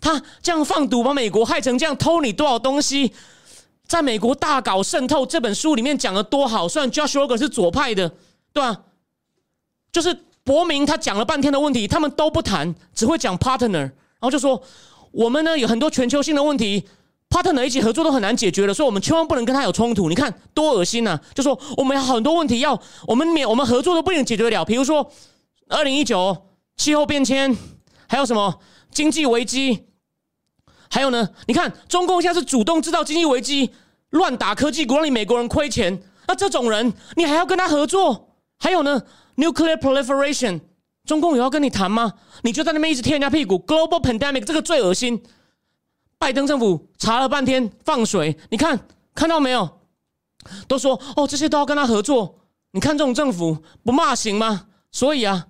[0.00, 3.12] 他这样放毒，把美国害成这样，偷你多少东西，
[3.86, 5.24] 在美国大搞渗透。
[5.26, 8.10] 这本书里面讲的多好，虽然 Josh Rogan 是左派的，
[8.52, 8.82] 对吧？
[9.90, 10.14] 就是
[10.44, 14.62] 伯明他讲了半天的问题，他们都不谈，只会讲 partner，然后就说
[15.14, 16.84] 我们呢有很多全球性的问题
[17.30, 20.08] ，partner 一起合作都很难解决了，所以我们千万不能跟他有冲突。
[20.08, 21.18] 你看多恶心呐！
[21.34, 25.10] 就说我们有很多问题要我们免我们合作都不能解决得了，比如说
[25.68, 27.56] 二零一九气候变迁，
[28.08, 28.58] 还有什么
[28.90, 29.86] 经济危机。
[30.90, 31.28] 还有呢？
[31.46, 33.70] 你看，中共现在是主动制造经济危机，
[34.10, 36.02] 乱打科技股，让你美国人亏钱。
[36.28, 38.36] 那这种人，你还要跟他合作？
[38.58, 39.02] 还有呢
[39.36, 40.60] ，nuclear proliferation，
[41.04, 42.12] 中共有要跟你谈吗？
[42.42, 45.22] 你就在那边一直踢人家屁股，global pandemic 这个最恶心。
[46.18, 49.80] 拜登政府查了半天放水，你看看到没有？
[50.66, 52.40] 都说哦，这些都要跟他合作。
[52.70, 54.66] 你看这种政府不骂行吗？
[54.90, 55.46] 所以啊，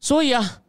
[0.00, 0.60] 所以啊，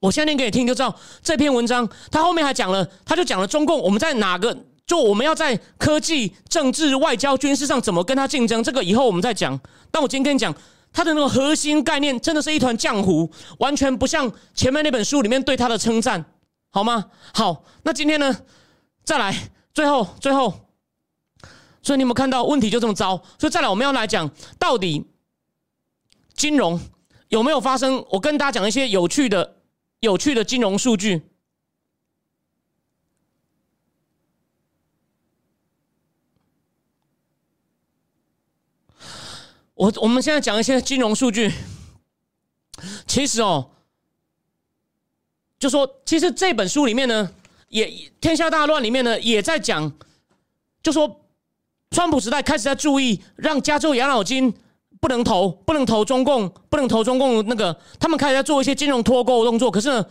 [0.00, 0.94] 我现在念给你听就知道。
[1.22, 4.56] 这篇文章他后面还讲了，他就讲了中共我们在哪个。
[4.86, 9.58] 就我们要在科技、政治、外交、军事上怎么跟他竞争，这个以后我们再讲。
[9.90, 10.52] 但我今天跟你讲，
[10.92, 16.24] 他的那个核心概念真的是一团浆糊，完全不像前面那本书里面对他的称赞，
[16.70, 17.06] 好吗？
[17.32, 18.40] 好，那今天呢，
[19.04, 20.68] 再来，最后，最后，
[21.82, 23.16] 所以你有没有看到问题就这么糟？
[23.38, 25.06] 所以再来，我们要来讲到底
[26.34, 26.80] 金融
[27.28, 28.04] 有没有发生？
[28.10, 29.56] 我跟大家讲一些有趣的、
[30.00, 31.29] 有趣的金融数据。
[39.80, 41.50] 我我们现在讲一些金融数据，
[43.06, 43.70] 其实哦，
[45.58, 47.30] 就说其实这本书里面呢，
[47.68, 47.86] 也
[48.20, 49.90] 《天下大乱》里面呢，也在讲，
[50.82, 51.24] 就说
[51.92, 54.52] 川普时代开始在注意，让加州养老金
[55.00, 59.70] 不能投，不能投中共，不能投中共那个，他们开始在做一些金融脱钩动作。
[59.70, 60.06] 可是呢，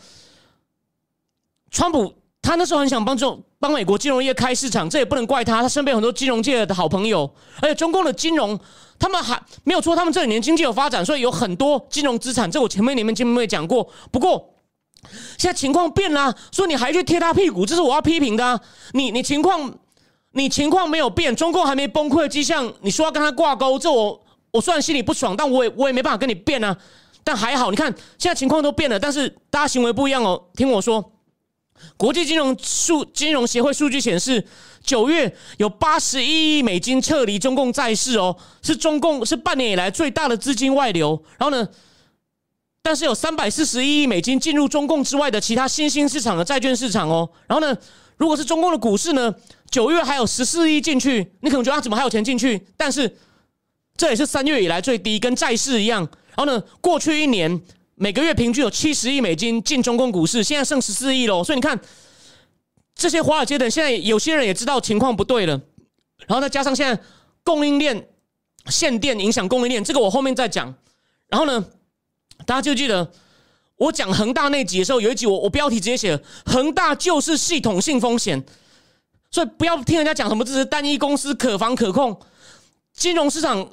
[1.70, 7.30] 川普他那时候很想帮助帮美国金融业开市场，这也不能怪他，他身边很多金融界的好朋友，
[7.62, 8.60] 而且中共的金融。
[9.02, 12.52] 他们还没有错，他们这几年经济有发展，所以有很多金融资产。
[12.52, 13.90] 这我前面你们节目也讲过。
[14.12, 14.54] 不过
[15.38, 18.60] 现在情况变了，说你还去贴他屁股，这是我要批评的。
[18.92, 19.74] 你你情况
[20.34, 24.22] 你情况没有变，中共还没崩溃迹象，你说要跟他挂钩，这我
[24.52, 26.76] 我虽然心里不爽，但我也我也没办法跟你变啊。
[27.24, 30.44] 但还好，你看现在情况都变了，但是大家行为不一样哦。
[30.56, 31.14] 听我说，
[31.98, 34.46] 国际金融数金融协会数据显示。
[34.82, 41.22] 九月有八十一亿美金撤离中共债市哦，是中共是半年以来最大的资金外流。
[41.38, 41.68] 然后呢，
[42.82, 47.30] 但是有三百四十一亿美金进入中共之外的其他新兴市场的债券市场哦。
[47.46, 47.78] 然后呢，
[48.16, 49.36] 如果是中共的股市呢，
[49.70, 52.66] 九月还有十四亿进去，你可能觉得啊，怎么还有钱进去？
[52.78, 53.18] 但是
[53.98, 56.02] 这也是三月以来最低，跟债市一样。
[56.36, 57.62] 然后呢，过去一年
[58.00, 61.44] 每个月平均有七十亿美金进中共股市，现在剩十四亿喽。
[61.44, 61.80] 所以你看。
[62.96, 65.62] 这些华尔街的现在有些人也知道情况不对了，
[66.28, 67.02] 然后再加上现在
[67.46, 68.10] 供应链
[68.66, 70.76] 限电影响供应链，这个我后面再讲。
[71.30, 71.66] 然后呢，
[72.46, 73.10] 大家就记得
[73.78, 78.44] 我讲恒大那集的时候，有一集我我标题直接写恒大就是系统性风险，
[79.32, 82.20] 所以不要听人家讲什么这是单一公司可防可控。
[82.92, 83.66] 金融市场、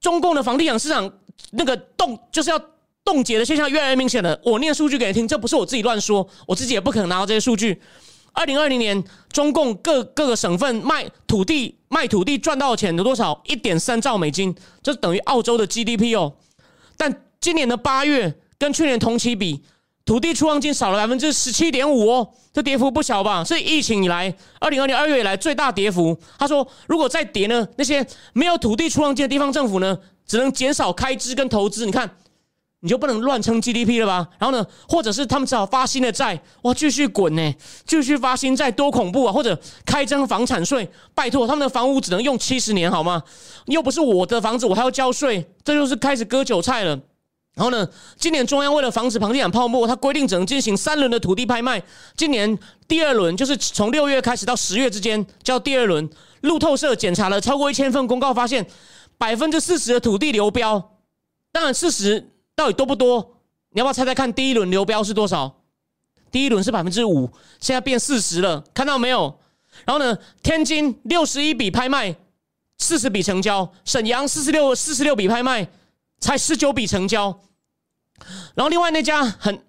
[0.00, 1.12] 中共的房地产市场
[1.50, 2.64] 那个动就是要
[3.08, 4.38] 冻结的现象越来越明显了。
[4.44, 7.80] 我念数据给你听，这不是我自己乱说，我自己也不可能拿到这些数据。
[8.34, 9.02] 二零二零年，
[9.32, 13.40] 中共各各个省份卖土地卖土地赚到的钱有多少？
[13.46, 16.34] 一点三兆美金，这等于澳洲的 GDP 哦。
[16.98, 19.62] 但今年的八月跟去年同期比，
[20.04, 23.42] 土地出让金少了百分之十七点五哦，这跌幅不小吧？
[23.42, 26.14] 是疫情以来二零二零二月以来最大跌幅。
[26.38, 31.86] 他说，如果再跌呢，那些没有土地出让金的地方政府呢，只能减少开支跟投资。
[31.86, 32.10] 你看。
[32.80, 34.28] 你就不能乱称 GDP 了吧？
[34.38, 37.54] 然后呢，或者是他们只好发新的债，哇，继续滚呢，
[37.84, 39.32] 继续发新债，多恐怖啊！
[39.32, 43.20] 或者开征房产税，拜托，他们的房屋只能用七十年好吗？
[43.66, 46.96] 又不是我的房子，我还要交税，这就是开始割韭菜了。
[47.56, 51.82] 然后呢，今年中央为了防止房地产泡沫，它规定只能进行三轮的土地拍卖。
[52.16, 52.56] 今年
[52.86, 56.08] 第二轮就是从六月开始到十月之间叫第二轮。
[56.42, 58.64] 路透社检查了超过一千份公告，发现
[59.18, 60.92] 百分之四十的土地流标，
[61.50, 62.30] 当然事实。
[62.58, 63.36] 到底多不多？
[63.70, 64.32] 你要不要猜猜看？
[64.32, 65.60] 第一轮流标是多少？
[66.32, 67.30] 第一轮是百分之五，
[67.60, 69.38] 现在变四十了，看到没有？
[69.84, 72.16] 然后呢，天津六十一笔拍卖，
[72.78, 75.68] 四十笔成交；沈阳四十六四十六笔拍卖，
[76.18, 77.38] 才十九笔成交。
[78.56, 79.62] 然后另外那家很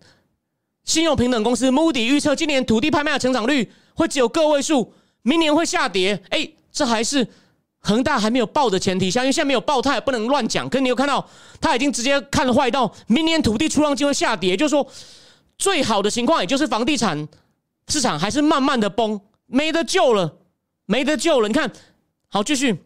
[0.84, 6.20] 信用平等公司 Moody 预测，今年土地拍卖的成长率会只有个位数，明年会下跌。
[6.32, 7.28] 哎，这还是。
[7.82, 10.70] 恒大还没有爆的前提下，因为现在没有爆，他也不能乱讲。
[10.70, 11.26] 可是你有看到，
[11.62, 14.86] 他已经直接看坏到明年土地出让金会下跌，就是说
[15.58, 17.28] 最好的情况，也就是房地产
[17.88, 20.36] 市场还是慢慢的崩，没得救了，
[20.86, 21.48] 没得救了。
[21.48, 21.72] 你看
[22.28, 22.78] 好继续，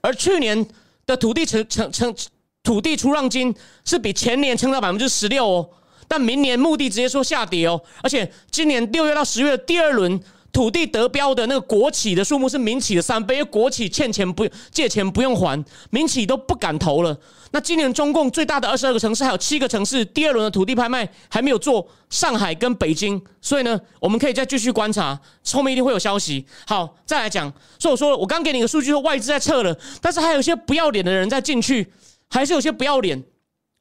[0.00, 0.66] 而去年
[1.06, 2.14] 的土地成成成
[2.62, 3.54] 土地出让金
[3.84, 5.70] 是比前年增长百分之十六哦，
[6.06, 10.20] 但明年目的直接说下跌哦，而且今年六月到十月第二轮
[10.58, 17.16] 土地得标的那个国企的数目是民企的三倍，因为国企欠钱不用借钱不用还，民企都不敢投了。
[17.52, 23.22] 那今年中共最大的二十二个城市还有七个城市，第二轮的土地拍卖还没有做，上海跟北京。
[23.40, 25.16] 所以呢，我们可以再继续观察，
[25.52, 26.44] 后面一定会有消息。
[26.66, 27.48] 好，再来讲。
[27.78, 31.86] 所以我说，我刚给你个数据说外资在撤了，但是还有一些不要脸的人在进去，
[32.28, 33.22] 还是有些不要脸。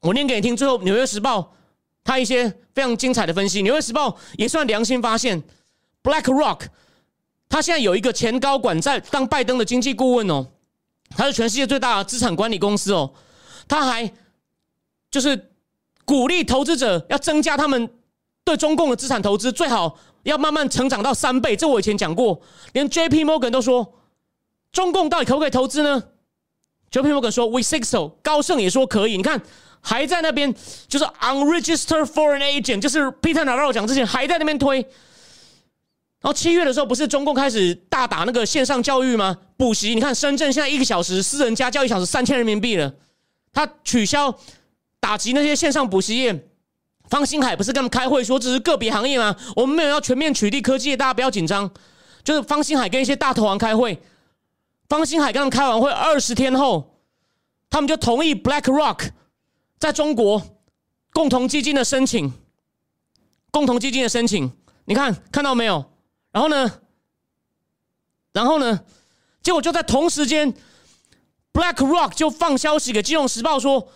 [0.02, 0.56] 我念给你听。
[0.56, 1.40] 最后，《纽约时报》
[2.04, 5.42] 他一些非常精彩的分析，《纽约时报》也算良心发现。
[6.08, 6.62] BlackRock，
[7.50, 10.48] 他现在有一个前高管在当拜登的经济顾问哦，
[11.10, 13.12] 他是全世界最大的资产管理公司哦，
[13.68, 14.10] 他还
[15.12, 15.52] 就是
[16.06, 17.90] 鼓励投资者要增加他们
[18.46, 21.58] 对中共的资产投资，最好要慢慢成长到三倍。
[21.58, 22.42] 这我以前讲过，
[22.72, 23.94] 连 JP Morgan 都说，
[24.72, 26.02] 中共到底可不可以投资呢
[26.90, 29.18] ？JP Morgan 说 We think so，高盛也说可以。
[29.18, 29.42] 你看
[29.82, 30.56] 还在那边
[30.88, 34.88] 就是 Unregistered Foreign Agent，就是 Peter n a r o 讲之前还在那边推。
[36.20, 39.38] 然后七月的时候，不是中共开始大打那个线上教育吗？
[39.56, 42.94] 补习，你看深圳现在一个小时私人家教一小时三千人民币了。
[43.54, 44.36] 他取消
[45.00, 46.48] 打击那些线上补习业。
[47.10, 49.36] 方星海不是跟他们开会说这是个别行业吗？
[49.56, 51.72] 我们没有要全面取缔科技，大家不要紧张。
[52.24, 54.02] 就是方星海跟一些大投行开会，
[54.90, 57.00] 方星海跟他们开完会二十天后，
[57.70, 59.12] 他们就同意 BlackRock
[59.80, 60.42] 在中国
[61.14, 62.34] 共同基金的申请，
[63.52, 64.52] 共同基金的申请，
[64.86, 65.86] 你看看到没有？
[66.38, 66.72] 然后呢？
[68.32, 68.80] 然后呢？
[69.42, 70.54] 结果就在同时间
[71.52, 73.92] ，BlackRock 就放消息给《金融时报》说，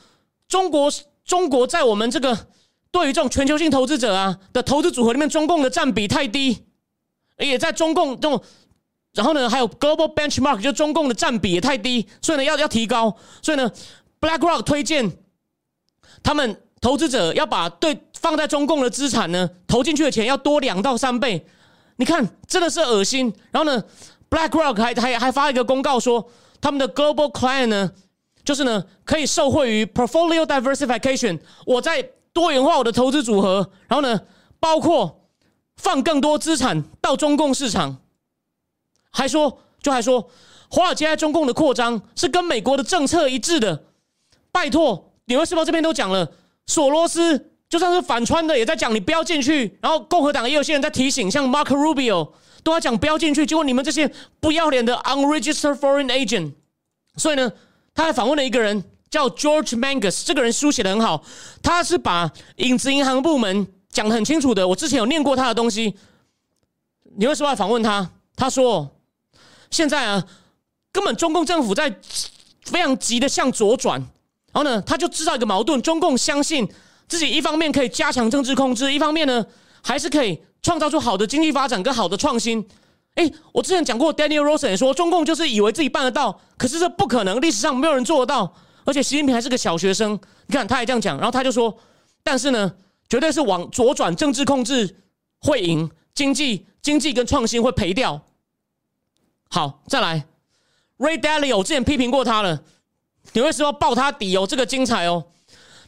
[0.48, 0.92] 中国
[1.24, 2.48] 中国在我们这个
[2.89, 6.66] 对于这种全球性投资者啊的投资组合里面，中共的占比太低，
[7.38, 8.42] 也在中共这种，
[9.14, 13.72] 然后呢，还有 Global Benchmark 就中共的占比也太低，所以呢要要提高，所以呢
[14.20, 15.16] ，BlackRock 推荐
[16.24, 21.46] 他们投资者要把对放在中共的资产呢投进去的钱要多两到三倍。
[22.02, 23.32] 你看，真的是恶心。
[23.52, 23.84] 然后呢
[24.28, 26.28] ，BlackRock 还还还发一个公告说，
[26.60, 27.91] 他们的 Global Client 呢，
[28.43, 31.39] 就是呢可以受惠于 Portfolio Diversification。
[31.64, 32.02] 我在
[32.34, 34.20] 多元化我的投资组合，然后呢，
[34.60, 35.30] 包括
[35.78, 37.97] 放更多资产到中共市场。
[39.12, 40.28] 还说，就还说，
[40.72, 43.84] 华尔街在中共的扩张是跟美国的政策一致的。
[44.52, 46.32] 拜托，《纽约时报》这边都讲了，
[46.66, 47.51] 索罗斯。
[47.72, 52.30] 就算是反川的也在讲你不要进去，然后共和党也有些人在提醒，像 Mark Rubio
[52.63, 56.51] 都在讲不要进去，结果你们这些不要脸的 unregistered foreign agent，
[57.15, 57.49] 所以呢，
[57.95, 61.24] 他还访问了一个人叫 George Mangus，这个人书写的很好，
[61.63, 65.95] 他是把影子银行部门讲的很清楚的，我之前有念过他的东西，
[67.15, 68.11] 你为什么要访问他？
[68.36, 68.97] 他说
[69.69, 70.22] 现在啊，
[70.91, 71.89] 根本中共政府在
[72.65, 73.97] 非常急的向左转，
[74.51, 76.69] 然后呢，他就制造一个矛盾，中共相信。
[77.12, 79.45] 自己一方面可以加强政治控制，一方面呢，
[79.84, 82.66] 还是可以创造出好的经济发展跟好的创新。
[83.16, 88.55] 哎，我之前讲过，Daniel Rosen 说，中共就是以为自己办得到，可是这不可能，历史上没有人做得到。
[88.86, 91.78] 而且习近平还是个小学生，你看他也这样讲，然后他就说，
[92.24, 92.74] 但是呢，
[93.09, 94.95] 绝对是往左转，政治控制
[95.41, 98.22] 会赢，经济经济跟创新会赔掉。
[99.49, 100.26] 好，再来
[100.97, 102.64] ，Ray Dalio 之前批评过他了，
[103.34, 104.47] 你为什么报他底哦？
[104.47, 105.26] 这个精彩哦。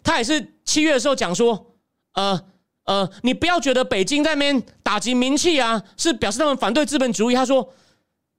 [0.03, 1.73] 他也是七月的时候讲说，
[2.13, 2.41] 呃
[2.85, 7.35] 呃，你不要觉得北京在那边打击民气啊，是表示他们反对资本主义。
[7.35, 7.73] 他说，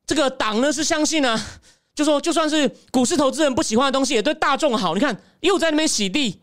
[0.06, 1.40] 这个党呢是相信啊，
[1.94, 4.94] 就说就算是股市投资人不喜欢的东西，也对大众好。
[4.94, 6.40] 你看又在那边洗地。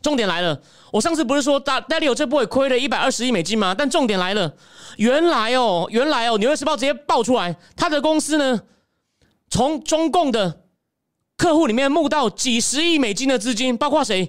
[0.00, 3.74] 重点来了，我上次不是说大戴利有这波也亏了一百二十亿美金吗？
[3.76, 4.54] 但重点来了，
[4.96, 8.62] 原来哦，原来哦，《纽约时报》直接爆出来，他的公司呢，
[9.50, 10.62] 从中共的。
[11.36, 14.28] 客户里面募到几十亿美金的资金，包括谁？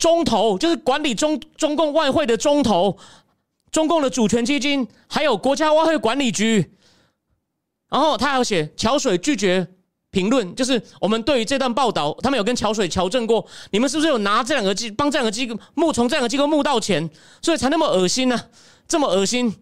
[0.00, 2.96] 中投就是管理中中共外汇的中投，
[3.70, 6.74] 中共的主权基金，还有国家外汇管理局。
[7.90, 9.66] 然后他还有写桥水拒绝
[10.10, 17.08] 评论，就是我们对于这段报道，他们有跟桥水调证过，你们是不是有拿这两个机帮这两个机构募从这两个机构募到钱，
[17.42, 18.48] 所以才那么恶心呢？
[18.88, 19.54] 这么恶心，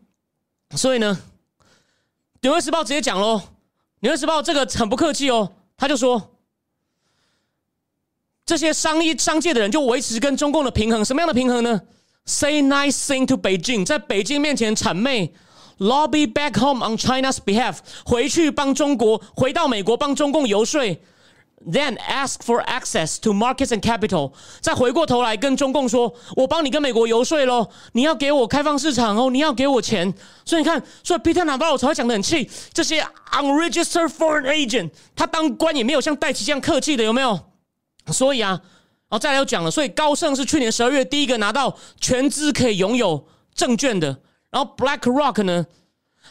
[0.76, 1.18] 所以呢，
[2.42, 3.36] 《纽约时报》直接讲喽，
[4.00, 6.37] 《纽约时报》这个很不客气哦，他就说。
[8.48, 11.78] 这些商业商界的人就维持跟中共的平衡，什么样的平衡呢
[12.24, 15.34] ？Say nice thing to Beijing，在北京面前谄媚
[15.76, 17.76] ，lobby back home on China's behalf，
[18.06, 20.82] 回去帮中国，回到美国帮中共游说
[21.70, 24.32] ，then ask for access to markets and capital，
[24.62, 30.10] 再回过头来跟中共说，我帮你跟美国游说喽，你要给我开放市场哦，你要给我钱，
[30.46, 37.38] 所以你看，所以 Peter Navarro 才会讲的很气，这些 unregistered foreign agent，他当官也没有像戴奇这样客气的，有没有？
[38.12, 44.08] 所以啊，然后再来又讲了，所以高盛是去年十二月第一个拿到全资可以拥有证券的，
[44.50, 45.66] 然后 BlackRock 呢，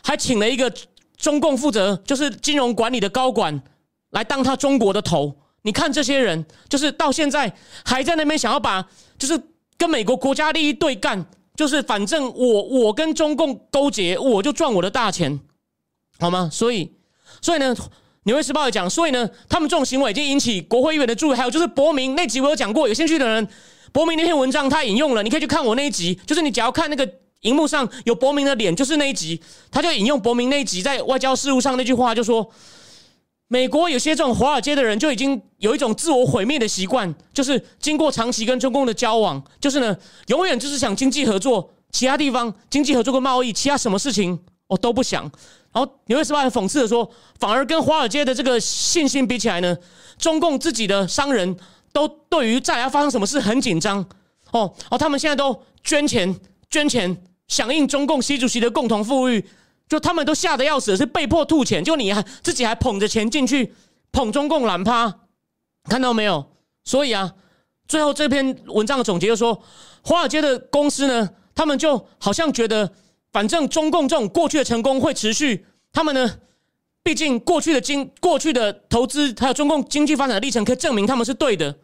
[0.04, 0.72] 还请了一个
[1.18, 3.62] 中共负责就是金融管理的高管
[4.12, 5.36] 来当他中国的头。
[5.64, 7.52] 你看这些人，就是到现在
[7.84, 9.38] 还在那边想要把，就是
[9.78, 11.26] 跟美国国家利益对干，
[11.56, 15.38] 就是反正我我跟中共勾结，我就赚我的大钱，
[16.20, 16.50] 好吗？
[16.50, 16.94] 所以，
[17.42, 17.76] 所以呢，
[18.28, 21.36] 《纽约时报》也讲，所以呢，他们这种行为已经引起国会议员的注意。
[21.36, 23.48] 还有就是伯明那集我有讲过，有兴趣的人，
[23.92, 27.10] 伯明那篇文章他引用了，你可以去看我那一集，就是你只要看那个
[27.42, 32.52] 荧幕上有伯明的脸，就是那一集，他就引用伯明那一集在外交事务上那句话，就说。
[33.50, 44.38] 美国有些这种华尔街的人就已经有一种自我毁灭的习惯，就是经过长期跟中共的交往，就是呢，永远就是想经济合作，其他地方经济合作跟贸易，其他什么事情
[44.68, 45.24] 我都不想。
[45.72, 47.10] 然后《纽约时报》很讽刺的说，
[47.40, 49.78] 反而跟华尔街的这个信心比起来呢，
[50.18, 51.58] 中共自己的商人
[51.92, 54.00] 都对于再来要发生什么事很紧张
[54.52, 56.40] 哦哦，他们现在都捐钱
[56.70, 57.16] 捐钱，
[57.48, 59.46] 响应中共习主席的共同富裕。
[59.90, 63.74] 就他们都吓得要死，是被迫吐钱，就你还自己还捧着钱进去
[64.12, 65.22] 捧中共懒趴，
[65.86, 66.46] 看到没有？
[66.84, 67.34] 所以啊，
[67.88, 69.64] 最后这篇文章的总结就说，
[70.04, 72.92] 华尔街的公司呢，他们就好像觉得，
[73.32, 76.40] 反正中共这种过去的成功会持续，他们呢，
[77.04, 81.80] 毕竟过去的经过去的投资还有中共经济发展的历程，可以证明他们是对的，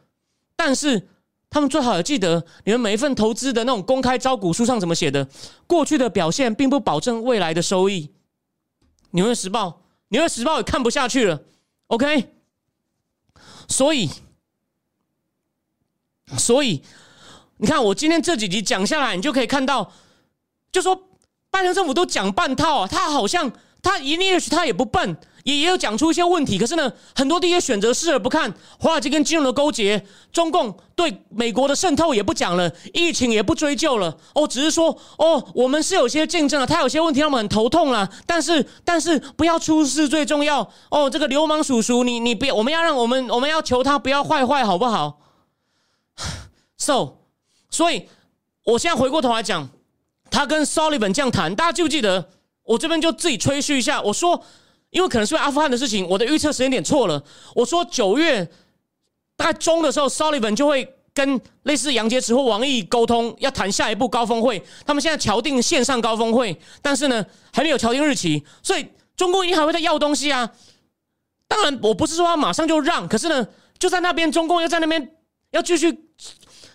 [0.55, 1.09] 但是。
[1.49, 5.29] 他们最好要记得，你们每一份投资的那种公开招股书上怎么写的？
[5.67, 8.09] 过去的表现并不保证未来的收益。
[9.11, 11.43] 纽约时报，纽约时报也看不下去了。
[11.89, 12.33] OK，
[13.67, 14.09] 所以，
[16.39, 16.81] 所以，
[17.57, 19.93] 你看我今天这几集讲下来，你就可以看到，
[20.71, 20.99] 就说
[21.53, 23.51] 拜登政府都讲半套啊，他好像
[23.81, 25.15] 他一定许他也不笨。
[25.43, 28.49] 也也有讲出一些问题，可是呢，很多地些选择视而不看，
[28.79, 30.01] 华尔街跟金融的勾结，
[30.31, 45.19] 中共对美国的渗透也不讲了，疫情也不追究了，哦，只是说哦，我们是有些竞争了，他有些问题让我们很头痛了，但是但是不要出事最重要哦，这个流氓叔叔，你你不要，我们要让我们我们要求他不要坏坏，好不好？
[46.79, 47.15] So，
[47.69, 48.07] 所以
[48.63, 49.67] 我现在回过头来讲，
[50.33, 52.27] 他跟 Sullivan 这样谈，大家记不记得？
[52.63, 54.43] 我这边就自己吹嘘一下，我说。
[54.93, 57.23] 因为可能是阿富汗的事情，我的预测时间点错了。
[57.55, 58.47] 我说九月
[59.35, 64.63] 大概中的时候，Sullivan 就会跟类似杨洁篪或王毅沟通，要谈下一步高峰会。
[64.85, 68.85] 他们现在敲定线上高峰会，但是呢还没有敲定日期，所以
[69.17, 70.47] 中共一定还会再要东西啊。
[71.47, 73.47] 当然，我不是说他马上就让，可是呢
[73.79, 75.15] 就在那边，中共要在那边
[75.49, 75.91] 要继续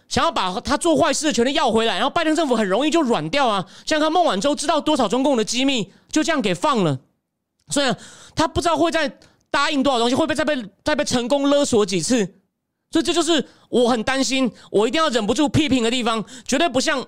[0.08, 3.64] 想要把他做坏事的权利要回来，然后拜登政府很容易就软掉啊。
[3.84, 6.98] 像看孟晚舟知道多少中共的机密，就这样给放了。
[7.68, 7.94] 所以
[8.34, 9.18] 他不知道会再
[9.50, 12.24] 答应多少东西，会不会再被再被成功勒索几次？
[12.90, 17.06] 所以这就是我很担心，我一定要忍不住批评的地方，绝对不像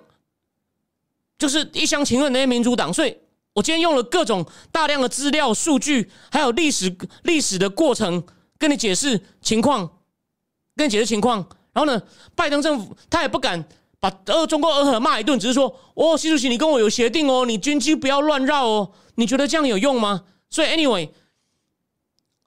[1.38, 2.92] 就是一厢情愿那些民主党。
[2.92, 3.16] 所以
[3.55, 8.22] 我今天用了各种大量的资料、数据，还有历史历史的过程，
[8.59, 9.90] 跟你解释情况，
[10.76, 11.48] 跟你解释情况。
[11.73, 12.03] 然后呢，
[12.35, 13.64] 拜登政府他也不敢
[13.99, 18.93] 把呃中国俄核骂一顿，只是说哦，习主席你跟我有协定哦，你军机不要乱绕哦。
[19.16, 20.25] 你觉得这样有用吗？
[20.49, 21.11] 所以，anyway，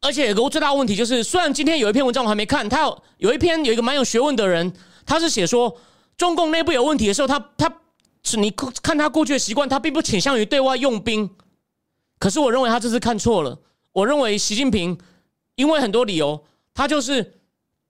[0.01, 4.73] 而且有个最大问题就是，虽然今天有一篇文章我还没看，他有有一篇有一个蛮有学问的人，
[5.05, 5.77] 他是写说
[6.17, 7.71] 中共内部有问题的时候，他他
[8.23, 11.29] 是你看他过去的习惯，他并不倾向于对外用兵。
[12.19, 13.59] 可是我认为他这次看错了。
[13.91, 14.97] 我认为习近平
[15.55, 16.43] 因为很多理由，
[16.73, 17.41] 他就是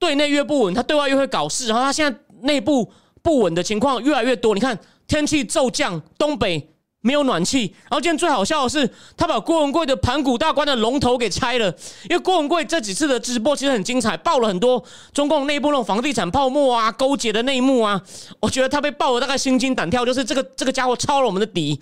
[0.03, 2.91] 对内越不稳，他对外越会搞事，然后他现在内部
[3.21, 4.53] 不稳的情况越来越多。
[4.53, 4.77] 你看
[5.07, 6.69] 天气骤降，东北。
[7.05, 11.67] 没有暖气，然后今天最好笑的是，他把郭文贵的盘古大观的龙头给拆了。
[12.09, 14.81] 因为郭文贵这几次的直播其实很精彩，爆了很多
[15.11, 18.01] 中共内部那种房地产泡沫啊、勾结的内幕啊。
[18.39, 21.77] 我觉得他被爆了大概心惊胆跳，就是这个这个家伙抄了我们的底。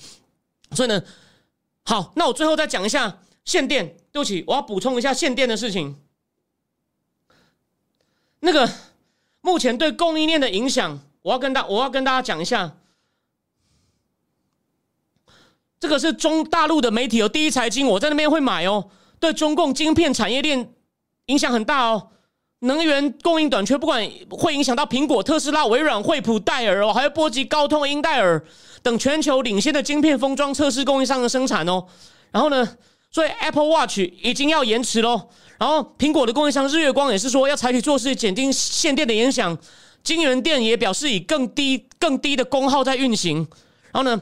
[0.72, 0.99] 所以呢，
[1.86, 3.95] 好，那我最后再讲一下限电。
[4.11, 5.95] 对不起，我要补充一下限电的事情。
[8.41, 8.69] 那个
[9.41, 12.71] 目前对供应链的影响，我要跟大我要跟大家讲一下。
[15.79, 18.89] 这个是中大陆的媒体哦，第一财经我在那边会买哦，
[19.19, 20.73] 对中共晶片产业链
[21.25, 22.09] 影响很大哦，
[22.59, 28.43] 能源供应短缺，不管会影响到苹果、特斯拉、微软、惠普、戴尔哦，还有波及高通、英戴尔
[28.83, 31.83] 等全球领先的晶片封装测试供应商的生产哦。
[32.31, 32.77] 然后呢，
[33.12, 35.30] 所以 Apple Watch 已经要延迟喽。
[35.59, 39.57] 然后苹果的供应商日月光也是说要采取措施减轻限电的影响，
[40.03, 43.47] 晶圆店也表示以更低更低的功耗在运行。
[43.91, 44.22] 然后呢？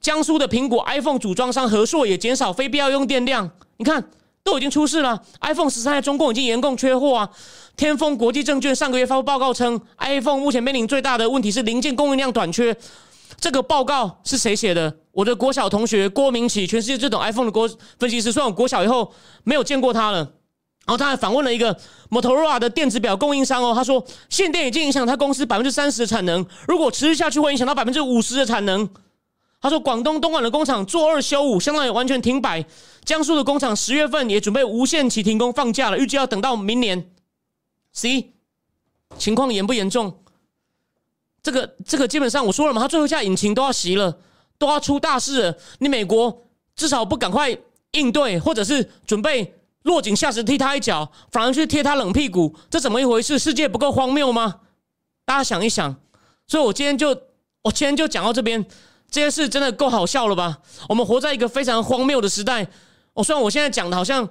[0.00, 4.10] 江苏的苹果 iPhone 组装商和硕也减少非必要用电量，你看
[4.42, 5.22] 都已经出事了。
[5.40, 7.30] iPhone 十三在中共已经严重缺货啊！
[7.74, 12.76] 天风国际证券上个月发布报告称，iPhone 目前面临最大的问题是零件供应量短缺。
[13.40, 14.94] 这个报告是谁写的？
[15.14, 19.12] 我的国小同学郭明启，全世界最懂 iPhone 的国分析师，虽然我国小以后
[19.44, 21.78] 没有见过他了，然后他还访问了一个
[22.10, 28.88] Motorola 的电子表供应商哦，他说限电已经影响他公司百分之三十的产能，如果持续下去会影响到百分之五十的产能。
[29.60, 32.62] 他说广东东莞的工厂做二休五，相当于完全停摆。
[33.02, 37.10] 江苏的工厂十月份也准备无限期停工放假了，预计要等到明年。
[37.92, 38.32] C
[39.16, 40.18] 情况严不严重？
[41.42, 44.18] 这个这个基本上我说了嘛，他最后一架引擎都要熄了，
[44.66, 45.56] 都要出大事了。
[45.78, 46.42] 你美国
[46.74, 47.56] 至少不赶快
[47.92, 53.38] 应对，或者是准备落井下石踢他一脚，反而去贴他冷屁股，这怎么一回事？
[53.38, 54.60] 世界不够荒谬吗？
[55.24, 55.94] 大家想一想。
[56.46, 57.08] 所以我今天就
[57.62, 58.64] 我今天就讲到这边，
[59.10, 60.58] 这些事真的够好笑了吧？
[60.88, 62.66] 我们活在一个非常荒谬的时代。
[63.12, 64.28] 我虽然我现在讲的好像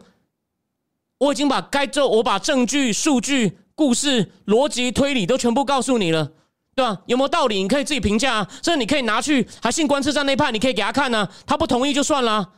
[1.19, 6.31] 我已经把该做，我把证据、数据、故事、逻辑、推理都全部告诉你了。
[6.75, 7.01] 对吧？
[7.05, 7.61] 有没有道理？
[7.61, 8.47] 你可以自己评价啊。
[8.63, 11.29] 甚至你可以拿去还信观测站那派，你可以给他看呢。
[11.45, 12.53] 他不同意就算了。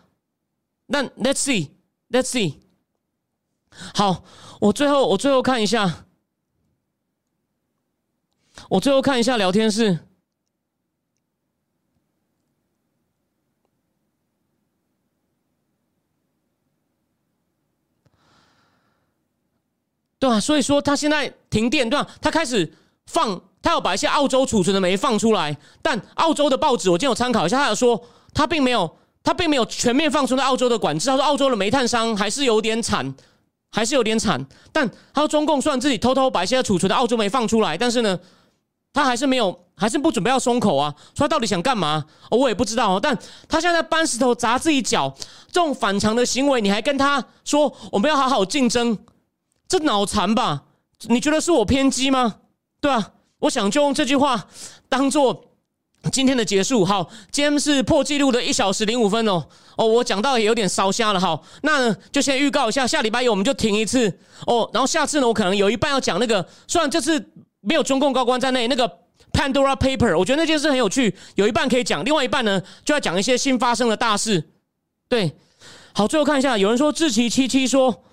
[0.85, 2.59] 那 Let's see，Let's see。
[3.93, 4.23] 好，
[4.61, 6.05] 我最后我最后看一下，
[8.69, 9.99] 我最后看一下聊天室。
[20.17, 20.39] 对吧？
[20.39, 22.09] 所以说他现在停电，对吧？
[22.21, 22.73] 他开始
[23.07, 23.41] 放。
[23.65, 27.99] 他要把一些澳洲储存的煤放出来，但澳洲的报纸我今天有参考一下，他有说
[28.31, 28.87] 他并没有，
[29.23, 31.09] 他并没有全面放出在澳洲的管制。
[31.09, 33.15] 他说澳洲的煤炭商还是有点惨，
[33.71, 34.45] 还是有点惨。
[34.71, 38.19] 但他说中共虽然自己偷偷把一些储存的澳洲煤放出来，但是呢，
[38.93, 40.93] 他还是没有，还是不准备要松口啊。
[41.15, 42.05] 说他到底想干嘛？
[42.29, 42.99] 我也不知道。
[42.99, 43.17] 但
[43.49, 45.11] 他现在搬石头砸自己脚，
[45.47, 48.95] 这种反常的行为，你还跟他说我们要好好竞争，
[49.67, 50.65] 这脑残吧？
[51.07, 52.35] 你觉得是我偏激吗？
[52.79, 53.13] 对吧？
[53.39, 54.47] 我想就用这句话
[54.89, 55.45] 当做
[56.11, 56.85] 今天的结束。
[56.85, 59.45] 好，今天是破纪录的一小时零五分哦。
[59.75, 61.19] 哦，我讲到也有点烧瞎了。
[61.19, 64.07] 好，那就先预告一下，下礼拜一我们就停一次
[64.45, 64.69] 哦。
[64.73, 67.31] 然后下次呢，我可能有一半要讲那个，虽然这次
[67.61, 68.87] 没有中共高官在内，那个
[69.33, 74.51] Pandora Paper，我觉得那件事很有趣，有一半可以讲，另外一半呢就要讲一些新发生的大事。
[75.09, 75.35] 对，
[75.93, 78.03] 好，最后看一下，有人说志奇七七说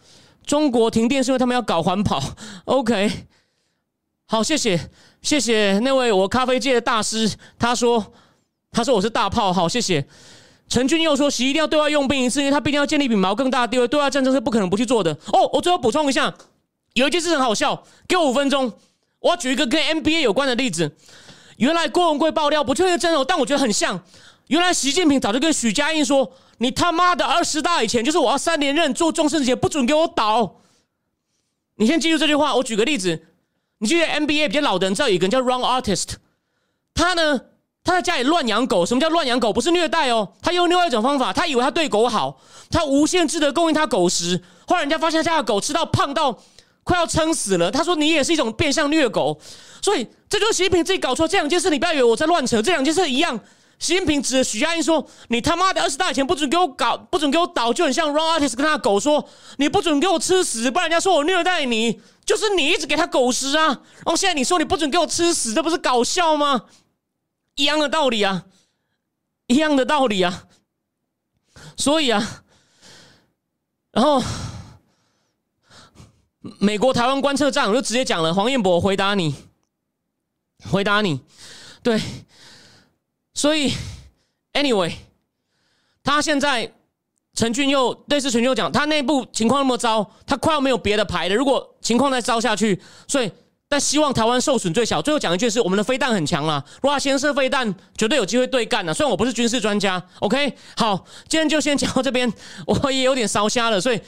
[0.44, 2.20] 中国停电是因为他们要搞环保。
[2.64, 3.10] OK，
[4.26, 4.90] 好，谢谢。
[5.22, 8.12] 谢谢那位我咖啡界的大师，他说
[8.72, 10.04] ：“他说我是大炮。”好，谢谢
[10.68, 13.86] 陈俊又说：“习一定要对外用兵一次，因为他必定要建立比毛更大的地位。
[13.86, 16.34] 对外战争是不可能不去做的。”哦，我最后补充一下，
[16.94, 18.72] 有一件事很好笑，给我五分钟，
[19.20, 20.90] 我要举一个跟 NBA 有关的例子。
[21.58, 24.02] 原来郭文贵爆料不确定真哦，但我觉得很像。
[24.48, 30.56] 原来习近平早就跟许家印说：“你他妈的二十大以前，就是我要三连任做终身节，不准给我倒。”
[31.76, 32.56] 你先记住这句话。
[32.56, 33.28] 我举个例子。
[33.82, 36.10] 你记得 NBA 比较老的人知道有一个人叫 Run Artist，
[36.94, 37.40] 他呢
[37.82, 38.86] 他在家里乱养狗。
[38.86, 39.52] 什么叫乱养狗？
[39.52, 41.32] 不是虐待哦，他用另外一种方法。
[41.32, 44.40] 他以为他对狗好，他无限制的供应他狗食。
[44.68, 46.38] 后来人家发现他家的狗吃到胖到
[46.84, 47.72] 快要撑死了。
[47.72, 49.40] 他说你也是一种变相虐狗。
[49.82, 51.68] 所以这就是习近平自己搞错这两件事。
[51.68, 53.40] 你不要以为我在乱扯，这两件事一样。
[53.82, 66.66] 习近平指着许家印说：“你他妈的二十大以前不准给我搞，不准给我倒，就很像 Run Artist 跟他狗说：你不准给我吃屎，不然人家说我虐待你。”就是你一直给他狗食啊，然后现在你说你不准给我吃屎，这不是搞笑吗？
[67.56, 68.44] 一样的道理啊，
[69.48, 70.44] 一样的道理啊。
[71.76, 72.44] 所以啊，
[73.90, 74.22] 然后
[76.40, 79.34] 美国台湾观测站我就直接讲了，黄彦博回答你，
[80.70, 81.20] 回答你，
[81.82, 82.00] 对。
[83.42, 83.72] 所以
[84.52, 84.92] ，anyway，
[86.04, 86.70] 他现在。
[87.34, 91.34] 陈俊佑类似陈俊佑讲，他内部情况那么糟，他快要没有别的牌了。
[91.34, 92.78] 如果情况再糟下去，
[93.08, 93.32] 所以
[93.66, 95.00] 但希望台湾受损最小。
[95.00, 98.92] 最后讲一句是，我们的飞弹很强了，如果先射飞弹，绝对有机会对干的。
[98.92, 102.30] 虽然我不是军事专家，OK，好，今天就先讲到这边，
[102.66, 103.98] 我也有点烧瞎了，所以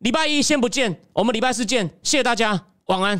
[0.00, 3.18] 礼拜一先不见，我们礼拜四见，谢谢大家，晚安。